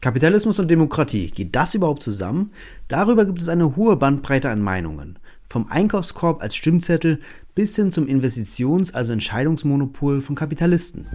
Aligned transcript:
Kapitalismus 0.00 0.58
und 0.58 0.70
Demokratie, 0.70 1.30
geht 1.30 1.54
das 1.54 1.74
überhaupt 1.74 2.02
zusammen? 2.02 2.52
Darüber 2.88 3.26
gibt 3.26 3.42
es 3.42 3.50
eine 3.50 3.76
hohe 3.76 3.96
Bandbreite 3.96 4.48
an 4.48 4.62
Meinungen. 4.62 5.18
Vom 5.46 5.66
Einkaufskorb 5.68 6.42
als 6.42 6.56
Stimmzettel 6.56 7.18
bis 7.54 7.76
hin 7.76 7.92
zum 7.92 8.06
Investitions-, 8.06 8.94
also 8.94 9.12
Entscheidungsmonopol 9.12 10.22
von 10.22 10.36
Kapitalisten. 10.36 11.06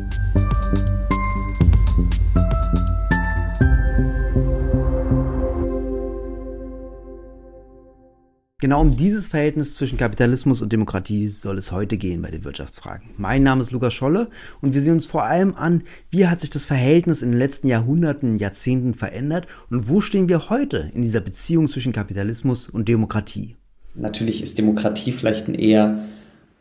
Genau 8.66 8.82
um 8.82 8.96
dieses 8.96 9.28
Verhältnis 9.28 9.76
zwischen 9.76 9.96
Kapitalismus 9.96 10.64
und 10.64 10.74
Demokratie 10.74 11.28
soll 11.28 11.60
es 11.60 11.72
heute 11.72 11.98
gehen 11.98 12.24
bei 12.24 12.32
den 12.32 12.44
Wirtschaftsfragen. 12.44 13.12
Mein 13.16 13.44
Name 13.44 13.62
ist 13.62 13.72
Lukas 13.72 13.94
Scholle 13.94 14.28
und 14.60 14.74
wir 14.74 14.82
sehen 14.82 14.94
uns 14.94 15.06
vor 15.06 15.22
allem 15.22 15.54
an, 15.54 15.84
wie 16.10 16.26
hat 16.26 16.42
sich 16.42 16.50
das 16.50 16.66
Verhältnis 16.66 17.22
in 17.22 17.30
den 17.30 17.38
letzten 17.38 17.68
Jahrhunderten, 17.68 18.40
Jahrzehnten 18.40 18.96
verändert 18.96 19.46
und 19.70 19.88
wo 19.88 20.02
stehen 20.02 20.30
wir 20.30 20.50
heute 20.50 20.90
in 20.96 21.04
dieser 21.04 21.22
Beziehung 21.22 21.70
zwischen 21.70 21.94
Kapitalismus 21.94 22.68
und 22.68 22.90
Demokratie. 22.90 23.56
Natürlich 23.94 24.42
ist 24.42 24.58
Demokratie 24.58 25.12
vielleicht 25.12 25.48
ein 25.48 25.54
eher 25.54 26.00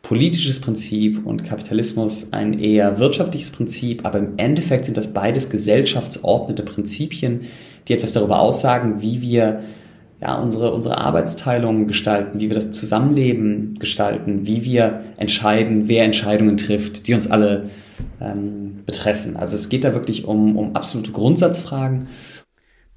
politisches 0.03 0.59
Prinzip 0.59 1.25
und 1.25 1.43
Kapitalismus 1.43 2.31
ein 2.33 2.59
eher 2.59 2.99
wirtschaftliches 2.99 3.49
Prinzip, 3.49 4.05
aber 4.05 4.19
im 4.19 4.37
Endeffekt 4.37 4.85
sind 4.85 4.95
das 4.95 5.11
beides 5.11 5.49
gesellschaftsordnete 5.49 6.61
Prinzipien, 6.61 7.47
die 7.87 7.93
etwas 7.93 8.13
darüber 8.13 8.41
aussagen, 8.41 9.01
wie 9.01 9.23
wir 9.23 9.63
ja, 10.21 10.35
unsere, 10.35 10.73
unsere 10.73 10.97
Arbeitsteilung 10.97 11.87
gestalten, 11.87 12.39
wie 12.39 12.49
wir 12.49 12.55
das 12.55 12.71
Zusammenleben 12.71 13.75
gestalten, 13.79 14.47
wie 14.47 14.63
wir 14.63 15.03
entscheiden, 15.17 15.87
wer 15.87 16.05
Entscheidungen 16.05 16.57
trifft, 16.57 17.07
die 17.07 17.13
uns 17.13 17.29
alle 17.29 17.69
ähm, 18.21 18.83
betreffen. 18.85 19.35
Also 19.35 19.55
es 19.55 19.69
geht 19.69 19.83
da 19.83 19.93
wirklich 19.93 20.25
um, 20.25 20.57
um 20.57 20.75
absolute 20.75 21.11
Grundsatzfragen. 21.11 22.07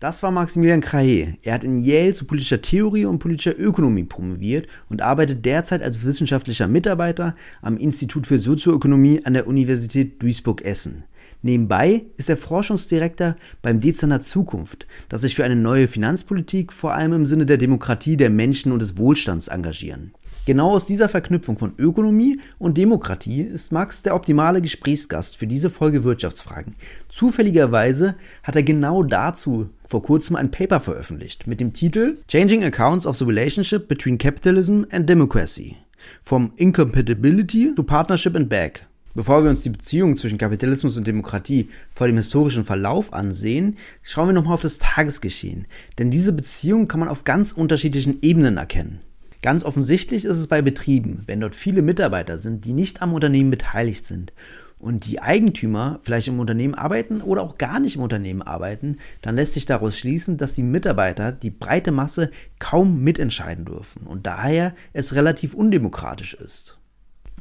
Das 0.01 0.23
war 0.23 0.31
Maximilian 0.31 0.81
Craé. 0.81 1.39
Er 1.43 1.55
hat 1.55 1.65
in 1.65 1.83
Yale 1.83 2.15
zu 2.15 2.25
politischer 2.25 2.63
Theorie 2.63 3.05
und 3.05 3.19
politischer 3.19 3.59
Ökonomie 3.59 4.05
promoviert 4.05 4.69
und 4.89 5.03
arbeitet 5.03 5.45
derzeit 5.45 5.83
als 5.83 6.05
wissenschaftlicher 6.05 6.69
Mitarbeiter 6.69 7.35
am 7.63 7.77
Institut 7.77 8.29
für 8.29 8.39
Sozioökonomie 8.39 9.23
an 9.25 9.35
der 9.35 9.49
Universität 9.49 10.23
Duisburg-Essen. 10.23 11.03
Nebenbei 11.43 12.07
ist 12.17 12.29
er 12.29 12.37
Forschungsdirektor 12.37 13.37
beim 13.63 13.81
Dezernat 13.81 14.25
Zukunft, 14.25 14.87
das 15.09 15.21
sich 15.21 15.37
für 15.37 15.45
eine 15.45 15.57
neue 15.57 15.87
Finanzpolitik 15.87 16.73
vor 16.73 16.95
allem 16.95 17.13
im 17.13 17.27
Sinne 17.27 17.47
der 17.47 17.59
Demokratie, 17.59 18.17
der 18.17 18.31
Menschen 18.31 18.73
und 18.73 18.81
des 18.81 18.99
Wohlstands 18.99 19.49
engagieren. 19.49 20.13
Genau 20.49 20.71
aus 20.71 20.87
dieser 20.87 21.11
Verknüpfung 21.11 21.59
von 21.59 21.75
Ökonomie 21.77 22.41
und 22.59 22.79
Demokratie 22.79 23.43
ist 23.43 23.71
Max 23.71 24.01
der 24.01 24.15
optimale 24.15 24.63
Gesprächsgast 24.63 25.37
für 25.37 25.47
diese 25.47 25.69
Folge 25.69 26.05
Wirtschaftsfragen. 26.05 26.75
Zufälligerweise 27.11 28.15
hat 28.43 28.57
er 28.57 28.63
genau 28.63 29.03
dazu 29.03 29.69
vor 29.87 30.03
kurzem 30.03 30.37
ein 30.37 30.51
Paper 30.51 30.81
veröffentlicht 30.81 31.47
mit 31.47 31.61
dem 31.61 31.75
Titel 31.75 32.17
Changing 32.29 32.65
Accounts 32.65 33.07
of 33.07 33.17
the 33.19 33.27
Relationship 33.27 33.89
Between 33.89 34.17
Capitalism 34.17 34.85
and 34.91 35.07
Democracy. 35.07 35.77
From 36.23 36.53
Incompatibility 36.57 37.75
to 37.75 37.83
Partnership 37.83 38.35
and 38.35 38.49
Back. 38.49 38.88
Bevor 39.19 39.43
wir 39.43 39.51
uns 39.51 39.63
die 39.63 39.71
Beziehung 39.71 40.17
zwischen 40.17 40.39
Kapitalismus 40.39 40.97
und 40.97 41.05
Demokratie 41.09 41.71
vor 41.91 42.07
dem 42.07 42.19
historischen 42.19 42.65
Verlauf 42.65 43.13
ansehen, 43.13 43.75
schauen 44.01 44.29
wir 44.29 44.33
nochmal 44.33 44.55
auf 44.55 44.61
das 44.61 44.79
Tagesgeschehen. 44.79 45.67
Denn 45.99 46.13
diese 46.13 46.33
Beziehung 46.33 46.87
kann 46.87 47.01
man 47.01 47.09
auf 47.09 47.25
ganz 47.25 47.51
unterschiedlichen 47.51 48.23
Ebenen 48.23 48.59
erkennen. 48.59 49.01
Ganz 49.43 49.65
offensichtlich 49.65 50.25
ist 50.25 50.39
es 50.39 50.47
bei 50.47 50.63
Betrieben, 50.63 51.25
wenn 51.27 51.41
dort 51.41 51.57
viele 51.57 51.83
Mitarbeiter 51.83 52.39
sind, 52.39 52.65
die 52.65 52.73
nicht 52.73 53.03
am 53.03 53.13
Unternehmen 53.13 53.51
beteiligt 53.51 54.07
sind 54.07 54.33
und 54.79 55.05
die 55.07 55.21
Eigentümer 55.21 55.99
vielleicht 56.05 56.29
im 56.29 56.39
Unternehmen 56.39 56.77
arbeiten 56.77 57.21
oder 57.21 57.43
auch 57.43 57.59
gar 57.59 57.81
nicht 57.81 57.97
im 57.97 58.03
Unternehmen 58.03 58.43
arbeiten, 58.43 58.99
dann 59.21 59.35
lässt 59.35 59.55
sich 59.55 59.67
daraus 59.67 59.99
schließen, 59.99 60.37
dass 60.37 60.53
die 60.53 60.63
Mitarbeiter, 60.63 61.33
die 61.33 61.51
breite 61.51 61.91
Masse, 61.91 62.31
kaum 62.61 63.01
mitentscheiden 63.01 63.65
dürfen 63.65 64.07
und 64.07 64.29
daher 64.29 64.77
es 64.93 65.17
relativ 65.17 65.55
undemokratisch 65.55 66.35
ist. 66.35 66.78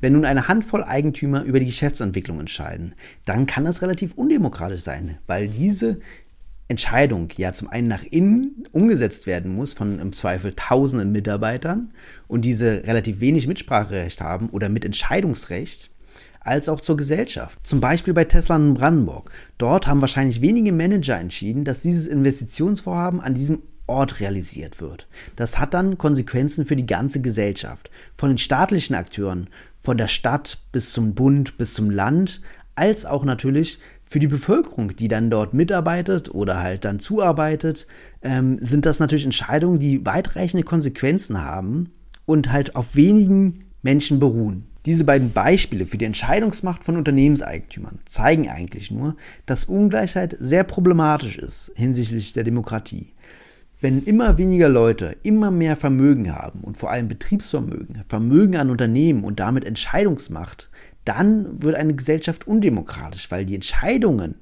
Wenn 0.01 0.13
nun 0.13 0.25
eine 0.25 0.47
Handvoll 0.47 0.83
Eigentümer 0.83 1.43
über 1.43 1.59
die 1.59 1.65
Geschäftsentwicklung 1.65 2.39
entscheiden, 2.39 2.93
dann 3.25 3.45
kann 3.45 3.65
das 3.65 3.81
relativ 3.81 4.13
undemokratisch 4.13 4.81
sein, 4.81 5.17
weil 5.27 5.47
diese 5.47 5.99
Entscheidung 6.67 7.29
ja 7.37 7.53
zum 7.53 7.69
einen 7.69 7.87
nach 7.87 8.03
innen 8.03 8.65
umgesetzt 8.71 9.25
werden 9.25 9.55
muss 9.55 9.73
von 9.73 9.99
im 9.99 10.13
Zweifel 10.13 10.53
tausenden 10.53 11.11
Mitarbeitern 11.11 11.93
und 12.27 12.43
diese 12.43 12.83
relativ 12.85 13.21
wenig 13.21 13.47
Mitspracherecht 13.47 14.21
haben 14.21 14.49
oder 14.49 14.67
Mitentscheidungsrecht, 14.67 15.89
als 16.41 16.69
auch 16.69 16.81
zur 16.81 16.97
Gesellschaft. 16.97 17.59
Zum 17.63 17.79
Beispiel 17.79 18.13
bei 18.13 18.23
Tesla 18.25 18.55
in 18.55 18.73
Brandenburg. 18.73 19.31
Dort 19.57 19.87
haben 19.87 20.01
wahrscheinlich 20.01 20.41
wenige 20.41 20.71
Manager 20.71 21.17
entschieden, 21.17 21.63
dass 21.63 21.79
dieses 21.79 22.07
Investitionsvorhaben 22.07 23.21
an 23.21 23.33
diesem 23.35 23.61
Ort 23.85 24.19
realisiert 24.19 24.81
wird. 24.81 25.07
Das 25.37 25.59
hat 25.59 25.73
dann 25.73 25.97
Konsequenzen 25.97 26.65
für 26.65 26.75
die 26.75 26.85
ganze 26.85 27.21
Gesellschaft. 27.21 27.89
Von 28.15 28.29
den 28.29 28.37
staatlichen 28.37 28.95
Akteuren, 28.95 29.49
von 29.87 29.97
der 29.97 30.09
Stadt 30.09 30.59
bis 30.73 30.91
zum 30.91 31.15
Bund, 31.15 31.57
bis 31.57 31.73
zum 31.73 31.89
Land, 31.89 32.41
als 32.75 33.05
auch 33.05 33.23
natürlich 33.23 33.79
für 34.03 34.19
die 34.19 34.27
Bevölkerung, 34.27 34.93
die 34.93 35.07
dann 35.07 35.29
dort 35.29 35.53
mitarbeitet 35.53 36.29
oder 36.35 36.61
halt 36.61 36.83
dann 36.83 36.99
zuarbeitet, 36.99 37.87
ähm, 38.21 38.57
sind 38.59 38.85
das 38.85 38.99
natürlich 38.99 39.23
Entscheidungen, 39.23 39.79
die 39.79 40.05
weitreichende 40.05 40.65
Konsequenzen 40.65 41.41
haben 41.41 41.93
und 42.25 42.51
halt 42.51 42.75
auf 42.75 42.97
wenigen 42.97 43.63
Menschen 43.81 44.19
beruhen. 44.19 44.65
Diese 44.85 45.05
beiden 45.05 45.31
Beispiele 45.31 45.85
für 45.85 45.97
die 45.97 46.03
Entscheidungsmacht 46.03 46.83
von 46.83 46.97
Unternehmenseigentümern 46.97 48.01
zeigen 48.03 48.49
eigentlich 48.49 48.91
nur, 48.91 49.15
dass 49.45 49.63
Ungleichheit 49.63 50.35
sehr 50.37 50.65
problematisch 50.65 51.37
ist 51.37 51.71
hinsichtlich 51.75 52.33
der 52.33 52.43
Demokratie. 52.43 53.13
Wenn 53.79 54.01
immer 54.01 54.39
weniger 54.39 54.69
Leute 54.69 55.17
immer 55.21 55.51
mehr 55.51 55.75
Vermögen 55.75 56.33
haben 56.33 56.61
und 56.61 56.77
vor 56.77 56.89
allem 56.89 57.07
Betriebsvermögen, 57.07 58.03
Vermögen 58.09 58.55
an 58.55 58.71
Unternehmen 58.71 59.23
und 59.23 59.39
damit 59.39 59.65
Entscheidungsmacht, 59.65 60.69
dann 61.05 61.61
wird 61.61 61.75
eine 61.75 61.93
Gesellschaft 61.93 62.47
undemokratisch, 62.47 63.29
weil 63.29 63.45
die 63.45 63.53
Entscheidungen 63.53 64.33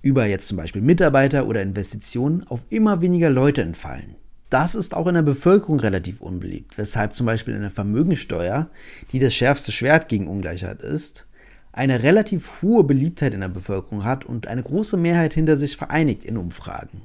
über 0.00 0.24
jetzt 0.24 0.48
zum 0.48 0.56
Beispiel 0.56 0.80
Mitarbeiter 0.80 1.46
oder 1.46 1.60
Investitionen 1.60 2.46
auf 2.48 2.64
immer 2.70 3.02
weniger 3.02 3.28
Leute 3.28 3.60
entfallen. 3.60 4.16
Das 4.48 4.74
ist 4.74 4.94
auch 4.94 5.06
in 5.06 5.14
der 5.14 5.22
Bevölkerung 5.22 5.78
relativ 5.78 6.22
unbeliebt, 6.22 6.78
weshalb 6.78 7.14
zum 7.14 7.26
Beispiel 7.26 7.54
eine 7.54 7.70
Vermögensteuer, 7.70 8.70
die 9.12 9.18
das 9.18 9.34
schärfste 9.34 9.70
Schwert 9.70 10.08
gegen 10.08 10.28
Ungleichheit 10.28 10.80
ist, 10.82 11.26
eine 11.72 12.02
relativ 12.02 12.62
hohe 12.62 12.84
Beliebtheit 12.84 13.34
in 13.34 13.40
der 13.40 13.48
Bevölkerung 13.48 14.04
hat 14.04 14.24
und 14.24 14.48
eine 14.48 14.62
große 14.62 14.96
Mehrheit 14.96 15.34
hinter 15.34 15.58
sich 15.58 15.76
vereinigt 15.76 16.24
in 16.24 16.38
Umfragen. 16.38 17.02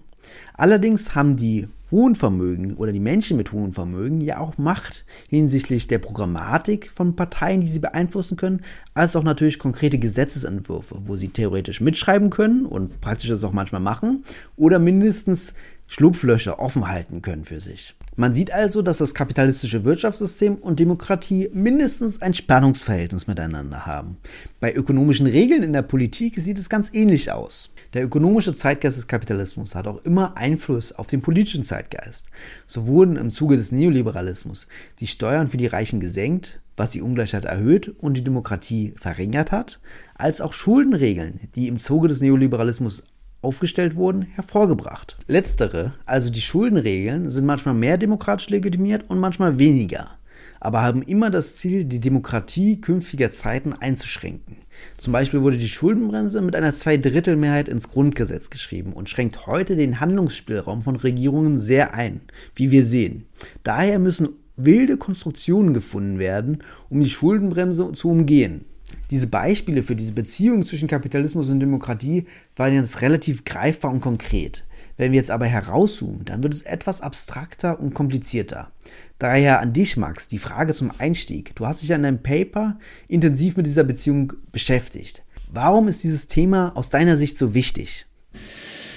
Allerdings 0.56 1.16
haben 1.16 1.36
die 1.36 1.68
hohen 1.92 2.16
Vermögen 2.16 2.76
oder 2.76 2.92
die 2.92 3.00
Menschen 3.00 3.38
mit 3.38 3.52
hohen 3.52 3.72
Vermögen 3.74 4.22
ja 4.22 4.40
auch 4.40 4.58
Macht 4.58 5.06
hinsichtlich 5.30 5.88
der 5.88 6.00
Programmatik 6.00 6.92
von 6.92 7.16
Parteien, 7.16 7.62
die 7.62 7.68
sie 7.68 7.80
beeinflussen 7.80 8.36
können, 8.36 8.62
als 8.94 9.16
auch 9.16 9.24
natürlich 9.24 9.60
konkrete 9.60 9.98
Gesetzesentwürfe, 9.98 10.96
wo 11.00 11.16
sie 11.16 11.30
theoretisch 11.30 11.80
mitschreiben 11.80 12.30
können 12.30 12.66
und 12.66 13.00
praktisch 13.00 13.30
das 13.30 13.44
auch 13.44 13.54
manchmal 13.54 13.82
machen 13.82 14.24
oder 14.58 14.80
mindestens 14.80 15.54
Schlupflöcher 15.90 16.60
offen 16.60 16.90
halten 16.90 17.22
können 17.22 17.46
für 17.46 17.62
sich. 17.62 17.96
Man 18.18 18.34
sieht 18.34 18.52
also, 18.52 18.82
dass 18.82 18.98
das 18.98 19.14
kapitalistische 19.14 19.86
Wirtschaftssystem 19.86 20.56
und 20.56 20.80
Demokratie 20.80 21.50
mindestens 21.54 22.22
ein 22.22 22.34
Spannungsverhältnis 22.34 23.28
miteinander 23.28 23.86
haben. 23.86 24.18
Bei 24.60 24.74
ökonomischen 24.74 25.28
Regeln 25.28 25.64
in 25.64 25.72
der 25.72 25.84
Politik 25.84 26.36
sieht 26.36 26.60
es 26.60 26.68
ganz 26.68 26.94
ähnlich 26.94 27.32
aus. 27.32 27.70
Der 27.94 28.04
ökonomische 28.04 28.54
Zeitgeist 28.54 28.98
des 28.98 29.08
Kapitalismus 29.08 29.76
hat 29.76 29.88
auch 29.88 30.04
immer 30.04 30.36
Einfluss 30.38 30.92
auf 30.92 31.08
den 31.08 31.22
politischen 31.22 31.64
Zeitgeist. 31.64 32.28
So 32.66 32.88
wurden 32.88 33.16
im 33.16 33.30
Zuge 33.30 33.58
des 33.58 33.72
Neoliberalismus 33.72 34.68
die 35.00 35.08
Steuern 35.08 35.48
für 35.48 35.58
die 35.58 35.68
Reichen 35.68 36.00
gesenkt, 36.00 36.60
was 36.76 36.92
die 36.92 37.02
Ungleichheit 37.02 37.46
erhöht 37.46 37.90
und 37.98 38.18
die 38.18 38.24
Demokratie 38.24 38.94
verringert 38.98 39.52
hat, 39.52 39.80
als 40.16 40.42
auch 40.42 40.54
Schuldenregeln, 40.54 41.40
die 41.56 41.68
im 41.68 41.80
Zuge 41.80 42.08
des 42.08 42.22
Neoliberalismus 42.22 43.02
aufgestellt 43.42 43.96
wurden, 43.96 44.24
hervorgebracht. 44.24 45.18
Letztere, 45.28 45.94
also 46.06 46.30
die 46.30 46.42
Schuldenregeln, 46.42 47.30
sind 47.30 47.46
manchmal 47.46 47.76
mehr 47.76 47.98
demokratisch 47.98 48.50
legitimiert 48.50 49.10
und 49.10 49.20
manchmal 49.20 49.60
weniger, 49.60 50.17
aber 50.60 50.82
haben 50.82 51.02
immer 51.02 51.30
das 51.30 51.58
Ziel, 51.58 51.86
die 51.86 52.00
Demokratie 52.00 52.82
künftiger 52.82 53.32
Zeiten 53.32 53.74
einzuschränken. 53.74 54.58
Zum 54.98 55.14
Beispiel 55.14 55.42
wurde 55.42 55.58
die 55.58 55.70
Schuldenbremse 55.70 56.42
mit 56.42 56.56
einer 56.56 56.74
Zweidrittelmehrheit 56.74 57.70
ins 57.70 57.90
Grundgesetz 57.90 58.50
geschrieben 58.50 58.94
und 58.94 59.10
schränkt 59.10 59.48
heute 59.48 59.76
den 59.76 60.00
Handlungsspielraum 60.00 60.84
von 60.84 60.96
Regierungen 60.96 61.60
sehr 61.60 61.94
ein, 61.94 62.22
wie 62.56 62.72
wir 62.72 62.86
sehen. 62.86 63.26
Daher 63.64 64.00
müssen 64.00 64.30
wilde 64.56 64.98
Konstruktionen 64.98 65.74
gefunden 65.74 66.20
werden, 66.20 66.64
um 66.90 67.00
die 67.00 67.10
Schuldenbremse 67.10 67.92
zu 67.94 68.10
umgehen. 68.10 68.66
Diese 69.12 69.28
Beispiele 69.28 69.84
für 69.84 69.96
diese 69.96 70.14
Beziehung 70.14 70.66
zwischen 70.66 70.88
Kapitalismus 70.88 71.50
und 71.50 71.60
Demokratie 71.60 72.26
waren 72.56 72.74
jetzt 72.74 73.02
relativ 73.02 73.46
greifbar 73.46 73.92
und 73.92 74.02
konkret. 74.02 74.64
Wenn 74.98 75.12
wir 75.12 75.20
jetzt 75.20 75.32
aber 75.32 75.46
herauszoomen, 75.46 76.26
dann 76.26 76.44
wird 76.44 76.54
es 76.54 76.64
etwas 76.64 77.02
abstrakter 77.02 77.80
und 77.80 77.94
komplizierter. 77.94 78.72
Daher 79.20 79.62
an 79.62 79.74
dich, 79.74 79.96
Max, 79.96 80.28
die 80.28 80.40
Frage 80.40 80.74
zum 80.74 80.92
Einstieg. 80.98 81.56
Du 81.56 81.66
hast 81.66 81.84
dich 81.84 81.92
in 81.92 82.04
deinem 82.04 82.24
Paper 82.24 82.78
intensiv 83.08 83.58
mit 83.58 83.68
dieser 83.68 83.84
Beziehung 83.84 84.34
beschäftigt. 84.52 85.24
Warum 85.52 85.88
ist 85.88 86.04
dieses 86.04 86.28
Thema 86.28 86.72
aus 86.76 86.90
deiner 86.90 87.16
Sicht 87.16 87.38
so 87.38 87.54
wichtig? 87.54 88.06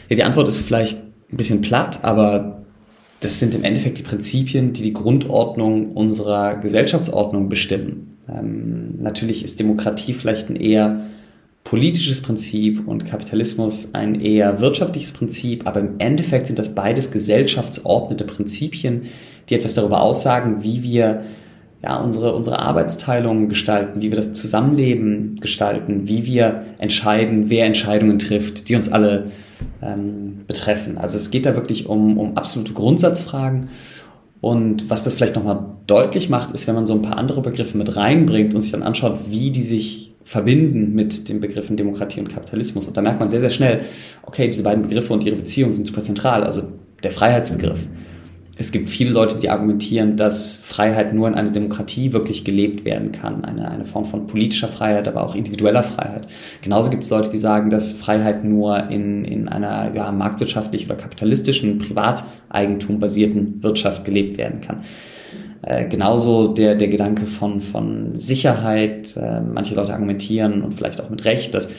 Ja, 0.09 0.17
die 0.17 0.25
Antwort 0.25 0.49
ist 0.49 0.61
vielleicht 0.61 0.99
ein 0.99 1.37
bisschen 1.37 1.61
platt, 1.61 2.03
aber 2.03 2.65
das 3.21 3.39
sind 3.39 3.55
im 3.55 3.65
Endeffekt 3.65 3.99
die 3.99 4.03
Prinzipien, 4.03 4.73
die 4.73 4.83
die 4.83 4.93
Grundordnung 4.93 5.93
unserer 5.93 6.57
Gesellschaftsordnung 6.57 7.49
bestimmen. 7.49 8.17
Ähm, 8.29 9.01
natürlich 9.01 9.45
ist 9.45 9.61
Demokratie 9.61 10.15
vielleicht 10.15 10.49
ein 10.49 10.57
eher 10.57 11.05
politisches 11.65 12.21
Prinzip 12.21 12.87
und 12.87 13.05
Kapitalismus 13.05 13.95
ein 13.95 14.21
eher 14.21 14.61
wirtschaftliches 14.61 15.13
Prinzip, 15.13 15.67
aber 15.67 15.81
im 15.81 15.95
Endeffekt 15.99 16.47
sind 16.47 16.59
das 16.59 16.75
beides 16.75 17.11
gesellschaftsordnete 17.11 18.25
Prinzipien, 18.25 19.03
die 19.49 19.55
etwas 19.55 19.75
darüber 19.75 20.01
aussagen, 20.01 20.63
wie 20.63 20.83
wir 20.83 21.23
ja, 21.83 21.97
unsere, 21.97 22.35
unsere 22.35 22.59
Arbeitsteilung 22.59 23.49
gestalten, 23.49 24.03
wie 24.03 24.11
wir 24.11 24.17
das 24.17 24.33
Zusammenleben 24.33 25.37
gestalten, 25.41 26.09
wie 26.09 26.27
wir 26.27 26.65
entscheiden, 26.79 27.49
wer 27.49 27.65
Entscheidungen 27.65 28.19
trifft, 28.19 28.69
die 28.69 28.75
uns 28.75 28.91
alle 28.91 29.31
ähm, 29.83 30.41
betreffen. 30.47 30.99
Also 30.99 31.17
es 31.17 31.31
geht 31.31 31.47
da 31.47 31.57
wirklich 31.57 31.87
um, 31.87 32.19
um 32.19 32.37
absolute 32.37 32.75
Grundsatzfragen. 32.75 33.71
Und 34.41 34.89
was 34.89 35.05
das 35.05 35.15
vielleicht 35.15 35.37
nochmal 35.37 35.77
deutlich 35.87 36.31
macht, 36.31 36.53
ist, 36.53 36.67
wenn 36.67 36.75
man 36.75 36.87
so 36.87 36.95
ein 36.95 37.03
paar 37.03 37.19
andere 37.19 37.43
Begriffe 37.43 37.77
mit 37.77 37.97
reinbringt 37.97 38.55
und 38.55 38.63
sich 38.63 38.73
dann 38.73 38.83
anschaut, 38.83 39.19
wie 39.29 39.51
die 39.51 39.63
sich 39.63 40.15
verbinden 40.23 40.95
mit 40.95 41.29
den 41.29 41.41
Begriffen 41.41 41.77
Demokratie 41.77 42.21
und 42.21 42.29
Kapitalismus. 42.29 42.89
Und 42.89 42.97
da 42.97 43.03
merkt 43.03 43.21
man 43.21 43.29
sehr, 43.29 43.41
sehr 43.41 43.51
schnell, 43.51 43.81
okay, 44.23 44.47
diese 44.49 44.63
beiden 44.63 44.83
Begriffe 44.83 45.13
und 45.13 45.25
ihre 45.25 45.37
Beziehungen 45.37 45.73
sind 45.73 45.87
super 45.87 46.03
zentral. 46.03 46.45
Also 46.45 46.63
der 47.03 47.11
Freiheitsbegriff 47.11 47.87
es 48.61 48.73
gibt 48.73 48.91
viele 48.91 49.11
Leute, 49.11 49.39
die 49.39 49.49
argumentieren, 49.49 50.19
dass 50.19 50.57
Freiheit 50.57 51.15
nur 51.15 51.27
in 51.27 51.35
einer 51.35 51.51
Demokratie 51.51 52.13
wirklich 52.13 52.45
gelebt 52.45 52.85
werden 52.85 53.11
kann. 53.11 53.43
Eine, 53.43 53.71
eine 53.71 53.87
Form 53.87 54.05
von 54.05 54.27
politischer 54.27 54.69
Freiheit, 54.69 55.09
aber 55.09 55.25
auch 55.25 55.35
individueller 55.35 55.83
Freiheit. 55.83 56.27
Genauso 56.61 56.91
gibt 56.91 57.05
es 57.05 57.09
Leute, 57.09 57.31
die 57.31 57.39
sagen, 57.39 57.71
dass 57.71 57.95
Freiheit 57.95 58.45
nur 58.45 58.91
in, 58.91 59.25
in 59.25 59.49
einer 59.49 59.95
ja, 59.95 60.13
marktwirtschaftlich 60.13 60.85
oder 60.85 60.97
kapitalistischen, 60.97 61.79
Privateigentum 61.79 62.99
basierten 62.99 63.63
Wirtschaft 63.63 64.05
gelebt 64.05 64.37
werden 64.37 64.61
kann. 64.61 64.83
Äh, 65.63 65.89
genauso 65.89 66.49
der, 66.49 66.75
der 66.75 66.89
Gedanke 66.89 67.25
von, 67.25 67.63
von 67.63 68.15
Sicherheit. 68.19 69.17
Äh, 69.17 69.41
manche 69.41 69.75
Leute 69.75 69.95
argumentieren 69.95 70.61
und 70.61 70.75
vielleicht 70.75 71.01
auch 71.01 71.09
mit 71.09 71.25
Recht, 71.25 71.55
dass 71.55 71.71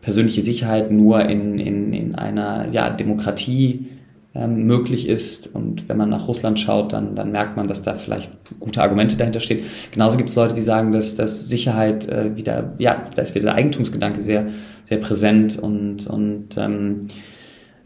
persönliche 0.00 0.40
Sicherheit 0.40 0.90
nur 0.90 1.20
in, 1.26 1.58
in, 1.58 1.92
in 1.92 2.14
einer 2.14 2.68
ja, 2.72 2.88
Demokratie 2.88 3.90
ähm, 4.34 4.64
möglich 4.64 5.08
ist. 5.08 5.54
Und 5.54 5.88
wenn 5.88 5.96
man 5.96 6.10
nach 6.10 6.26
Russland 6.26 6.58
schaut, 6.58 6.92
dann, 6.92 7.14
dann 7.14 7.30
merkt 7.30 7.56
man, 7.56 7.68
dass 7.68 7.82
da 7.82 7.94
vielleicht 7.94 8.32
gute 8.58 8.82
Argumente 8.82 9.16
dahinter 9.16 9.40
stehen. 9.40 9.64
Genauso 9.92 10.16
gibt 10.16 10.30
es 10.30 10.36
Leute, 10.36 10.54
die 10.54 10.62
sagen, 10.62 10.92
dass, 10.92 11.14
dass 11.14 11.48
Sicherheit 11.48 12.08
äh, 12.08 12.36
wieder, 12.36 12.74
ja, 12.78 13.08
da 13.14 13.22
ist 13.22 13.34
wieder 13.34 13.46
der 13.46 13.54
Eigentumsgedanke 13.54 14.22
sehr, 14.22 14.46
sehr 14.84 14.98
präsent 14.98 15.58
und, 15.58 16.06
und 16.06 16.56
ähm, 16.56 17.00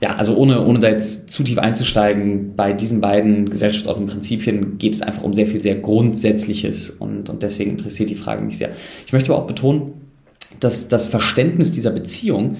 ja, 0.00 0.14
also 0.14 0.36
ohne, 0.36 0.64
ohne 0.64 0.78
da 0.78 0.88
jetzt 0.88 1.30
zu 1.30 1.42
tief 1.42 1.58
einzusteigen, 1.58 2.54
bei 2.54 2.72
diesen 2.72 3.00
beiden 3.00 3.50
gesellschaftsordnenden 3.50 4.14
Prinzipien 4.14 4.78
geht 4.78 4.94
es 4.94 5.02
einfach 5.02 5.24
um 5.24 5.34
sehr 5.34 5.46
viel 5.46 5.60
sehr 5.60 5.74
Grundsätzliches 5.74 6.90
und, 6.90 7.28
und 7.28 7.42
deswegen 7.42 7.72
interessiert 7.72 8.08
die 8.10 8.14
Frage 8.14 8.42
mich 8.42 8.58
sehr. 8.58 8.70
Ich 9.06 9.12
möchte 9.12 9.32
aber 9.32 9.42
auch 9.42 9.46
betonen, 9.48 9.94
dass 10.60 10.88
das 10.88 11.08
Verständnis 11.08 11.72
dieser 11.72 11.90
Beziehung 11.90 12.56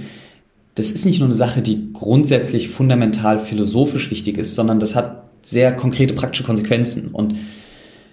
das 0.79 0.93
ist 0.93 1.05
nicht 1.05 1.19
nur 1.19 1.29
eine 1.29 1.35
Sache, 1.35 1.61
die 1.61 1.93
grundsätzlich 1.93 2.69
fundamental 2.69 3.39
philosophisch 3.39 4.11
wichtig 4.11 4.39
ist, 4.39 4.55
sondern 4.55 4.79
das 4.79 4.95
hat 4.95 5.25
sehr 5.43 5.75
konkrete 5.75 6.15
praktische 6.15 6.45
Konsequenzen. 6.45 7.09
Und 7.09 7.35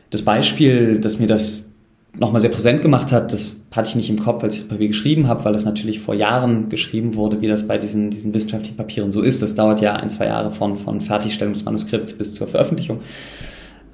das 0.09 0.23
Beispiel, 0.23 0.99
das 0.99 1.19
mir 1.19 1.27
das 1.27 1.71
nochmal 2.17 2.41
sehr 2.41 2.49
präsent 2.49 2.81
gemacht 2.81 3.11
hat, 3.11 3.33
das 3.33 3.55
hatte 3.71 3.89
ich 3.89 3.95
nicht 3.95 4.09
im 4.09 4.17
Kopf, 4.17 4.43
als 4.43 4.55
ich 4.55 4.61
das 4.61 4.69
Papier 4.69 4.87
geschrieben 4.87 5.27
habe, 5.27 5.43
weil 5.45 5.53
das 5.53 5.65
natürlich 5.65 5.99
vor 5.99 6.15
Jahren 6.15 6.69
geschrieben 6.69 7.15
wurde, 7.15 7.41
wie 7.41 7.47
das 7.47 7.67
bei 7.67 7.77
diesen, 7.77 8.09
diesen 8.09 8.33
wissenschaftlichen 8.33 8.77
Papieren 8.77 9.11
so 9.11 9.21
ist. 9.21 9.41
Das 9.41 9.53
dauert 9.53 9.81
ja 9.81 9.95
ein, 9.95 10.09
zwei 10.09 10.25
Jahre 10.25 10.49
von, 10.51 10.75
von 10.77 11.01
Fertigstellung 11.01 11.53
des 11.53 11.65
Manuskripts 11.65 12.13
bis 12.13 12.33
zur 12.33 12.47
Veröffentlichung. 12.47 13.01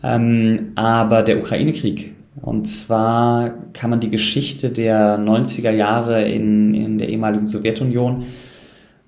Ähm, 0.03 0.71
aber 0.75 1.23
der 1.23 1.39
Ukraine-Krieg, 1.39 2.13
und 2.41 2.68
zwar 2.68 3.50
kann 3.73 3.89
man 3.89 4.00
die 4.00 4.09
Geschichte 4.09 4.69
der 4.69 5.19
90er 5.19 5.71
Jahre 5.71 6.23
in, 6.23 6.73
in 6.73 6.97
der 7.00 7.09
ehemaligen 7.09 7.47
Sowjetunion 7.47 8.25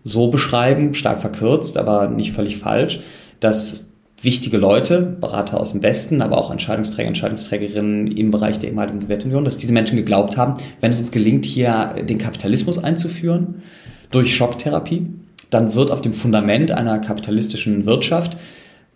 so 0.03 0.27
beschreiben, 0.27 0.93
stark 0.93 1.21
verkürzt, 1.21 1.77
aber 1.77 2.07
nicht 2.09 2.33
völlig 2.33 2.57
falsch, 2.57 3.01
dass 3.39 3.87
wichtige 4.21 4.57
Leute, 4.57 5.01
Berater 5.01 5.59
aus 5.59 5.71
dem 5.71 5.83
Westen, 5.83 6.21
aber 6.21 6.37
auch 6.37 6.51
Entscheidungsträger, 6.51 7.07
Entscheidungsträgerinnen 7.07 8.07
im 8.07 8.31
Bereich 8.31 8.59
der 8.59 8.69
ehemaligen 8.69 9.01
Sowjetunion, 9.01 9.43
dass 9.43 9.57
diese 9.57 9.73
Menschen 9.73 9.97
geglaubt 9.97 10.37
haben, 10.37 10.55
wenn 10.81 10.91
es 10.91 10.99
uns 10.99 11.11
gelingt, 11.11 11.45
hier 11.45 11.95
den 12.07 12.17
Kapitalismus 12.17 12.81
einzuführen 12.81 13.63
durch 14.11 14.35
Schocktherapie, 14.35 15.07
dann 15.49 15.75
wird 15.75 15.91
auf 15.91 16.01
dem 16.01 16.13
Fundament 16.13 16.71
einer 16.71 16.99
kapitalistischen 16.99 17.85
Wirtschaft 17.85 18.37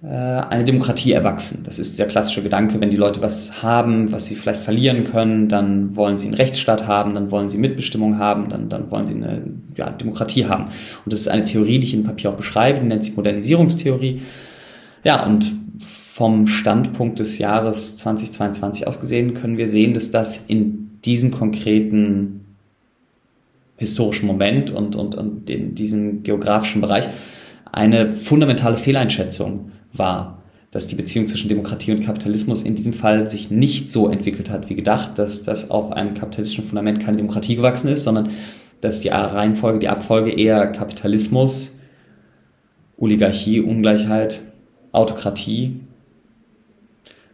eine 0.03 0.63
Demokratie 0.63 1.11
erwachsen. 1.11 1.63
Das 1.63 1.79
ist 1.79 1.97
der 1.97 2.07
klassische 2.07 2.43
Gedanke, 2.43 2.79
wenn 2.79 2.91
die 2.91 2.97
Leute 2.97 3.21
was 3.21 3.63
haben, 3.63 4.11
was 4.11 4.27
sie 4.27 4.35
vielleicht 4.35 4.61
verlieren 4.61 5.05
können, 5.05 5.49
dann 5.49 5.95
wollen 5.95 6.19
sie 6.19 6.27
einen 6.27 6.35
Rechtsstaat 6.35 6.85
haben, 6.85 7.15
dann 7.15 7.31
wollen 7.31 7.49
sie 7.49 7.57
Mitbestimmung 7.57 8.19
haben, 8.19 8.47
dann, 8.49 8.69
dann 8.69 8.91
wollen 8.91 9.07
sie 9.07 9.15
eine 9.15 9.41
ja, 9.75 9.89
Demokratie 9.89 10.45
haben. 10.45 10.65
Und 10.65 11.13
das 11.13 11.21
ist 11.21 11.27
eine 11.27 11.45
Theorie, 11.45 11.79
die 11.79 11.87
ich 11.87 11.93
im 11.95 12.03
Papier 12.03 12.29
auch 12.29 12.35
beschreibe, 12.35 12.79
die 12.79 12.85
nennt 12.85 13.03
sich 13.03 13.15
Modernisierungstheorie. 13.15 14.21
Ja, 15.03 15.25
und 15.25 15.51
vom 15.79 16.45
Standpunkt 16.45 17.17
des 17.17 17.39
Jahres 17.39 17.97
2022 17.97 18.87
aus 18.87 18.99
gesehen 18.99 19.33
können 19.33 19.57
wir 19.57 19.67
sehen, 19.67 19.93
dass 19.93 20.11
das 20.11 20.45
in 20.47 20.99
diesem 21.05 21.31
konkreten 21.31 22.45
historischen 23.77 24.27
Moment 24.27 24.69
und, 24.69 24.95
und, 24.95 25.15
und 25.15 25.49
in 25.49 25.73
diesem 25.73 26.21
geografischen 26.21 26.81
Bereich 26.81 27.07
eine 27.71 28.11
fundamentale 28.11 28.77
Fehleinschätzung 28.77 29.71
war, 29.93 30.43
dass 30.71 30.87
die 30.87 30.95
Beziehung 30.95 31.27
zwischen 31.27 31.49
Demokratie 31.49 31.91
und 31.91 32.01
Kapitalismus 32.01 32.61
in 32.61 32.75
diesem 32.75 32.93
Fall 32.93 33.29
sich 33.29 33.49
nicht 33.49 33.91
so 33.91 34.09
entwickelt 34.09 34.49
hat 34.49 34.69
wie 34.69 34.75
gedacht, 34.75 35.17
dass 35.17 35.43
das 35.43 35.71
auf 35.71 35.91
einem 35.91 36.13
kapitalistischen 36.13 36.65
Fundament 36.65 36.99
keine 36.99 37.17
Demokratie 37.17 37.55
gewachsen 37.55 37.87
ist, 37.87 38.03
sondern 38.03 38.31
dass 38.81 38.99
die 38.99 39.09
Reihenfolge, 39.09 39.79
die 39.79 39.87
Abfolge 39.87 40.31
eher 40.31 40.67
Kapitalismus, 40.67 41.79
Oligarchie, 42.97 43.61
Ungleichheit, 43.61 44.41
Autokratie, 44.91 45.79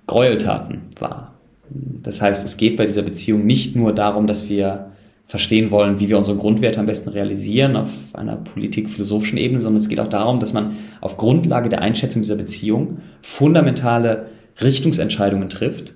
Gräueltaten 0.08 0.84
war. 1.00 1.34
Das 1.70 2.22
heißt, 2.22 2.46
es 2.46 2.58
geht 2.58 2.78
bei 2.78 2.86
dieser 2.86 3.02
Beziehung 3.02 3.46
nicht 3.46 3.76
nur 3.76 3.94
darum, 3.94 4.28
dass 4.28 4.50
wir 4.50 4.93
verstehen 5.25 5.72
wollen, 5.72 6.00
wie 6.00 6.10
wir 6.10 6.18
unsere 6.18 6.38
Grundwerte 6.38 6.80
am 6.80 6.86
besten 6.86 7.10
realisieren 7.10 7.75
auf 7.75 8.14
einer 8.14 8.36
politik-philosophischen 8.36 9.38
Ebene, 9.38 9.60
sondern 9.60 9.81
es 9.81 9.90
geht 9.90 10.00
auch 10.00 10.08
darum, 10.08 10.40
dass 10.40 10.54
man 10.54 10.78
auf 11.02 11.18
Grundlage 11.18 11.70
der 11.70 11.81
Einschätzung 11.81 12.22
dieser 12.22 12.36
Beziehung 12.36 13.00
fundamentale 13.21 14.28
Richtungsentscheidungen 14.62 15.50
trifft, 15.50 15.94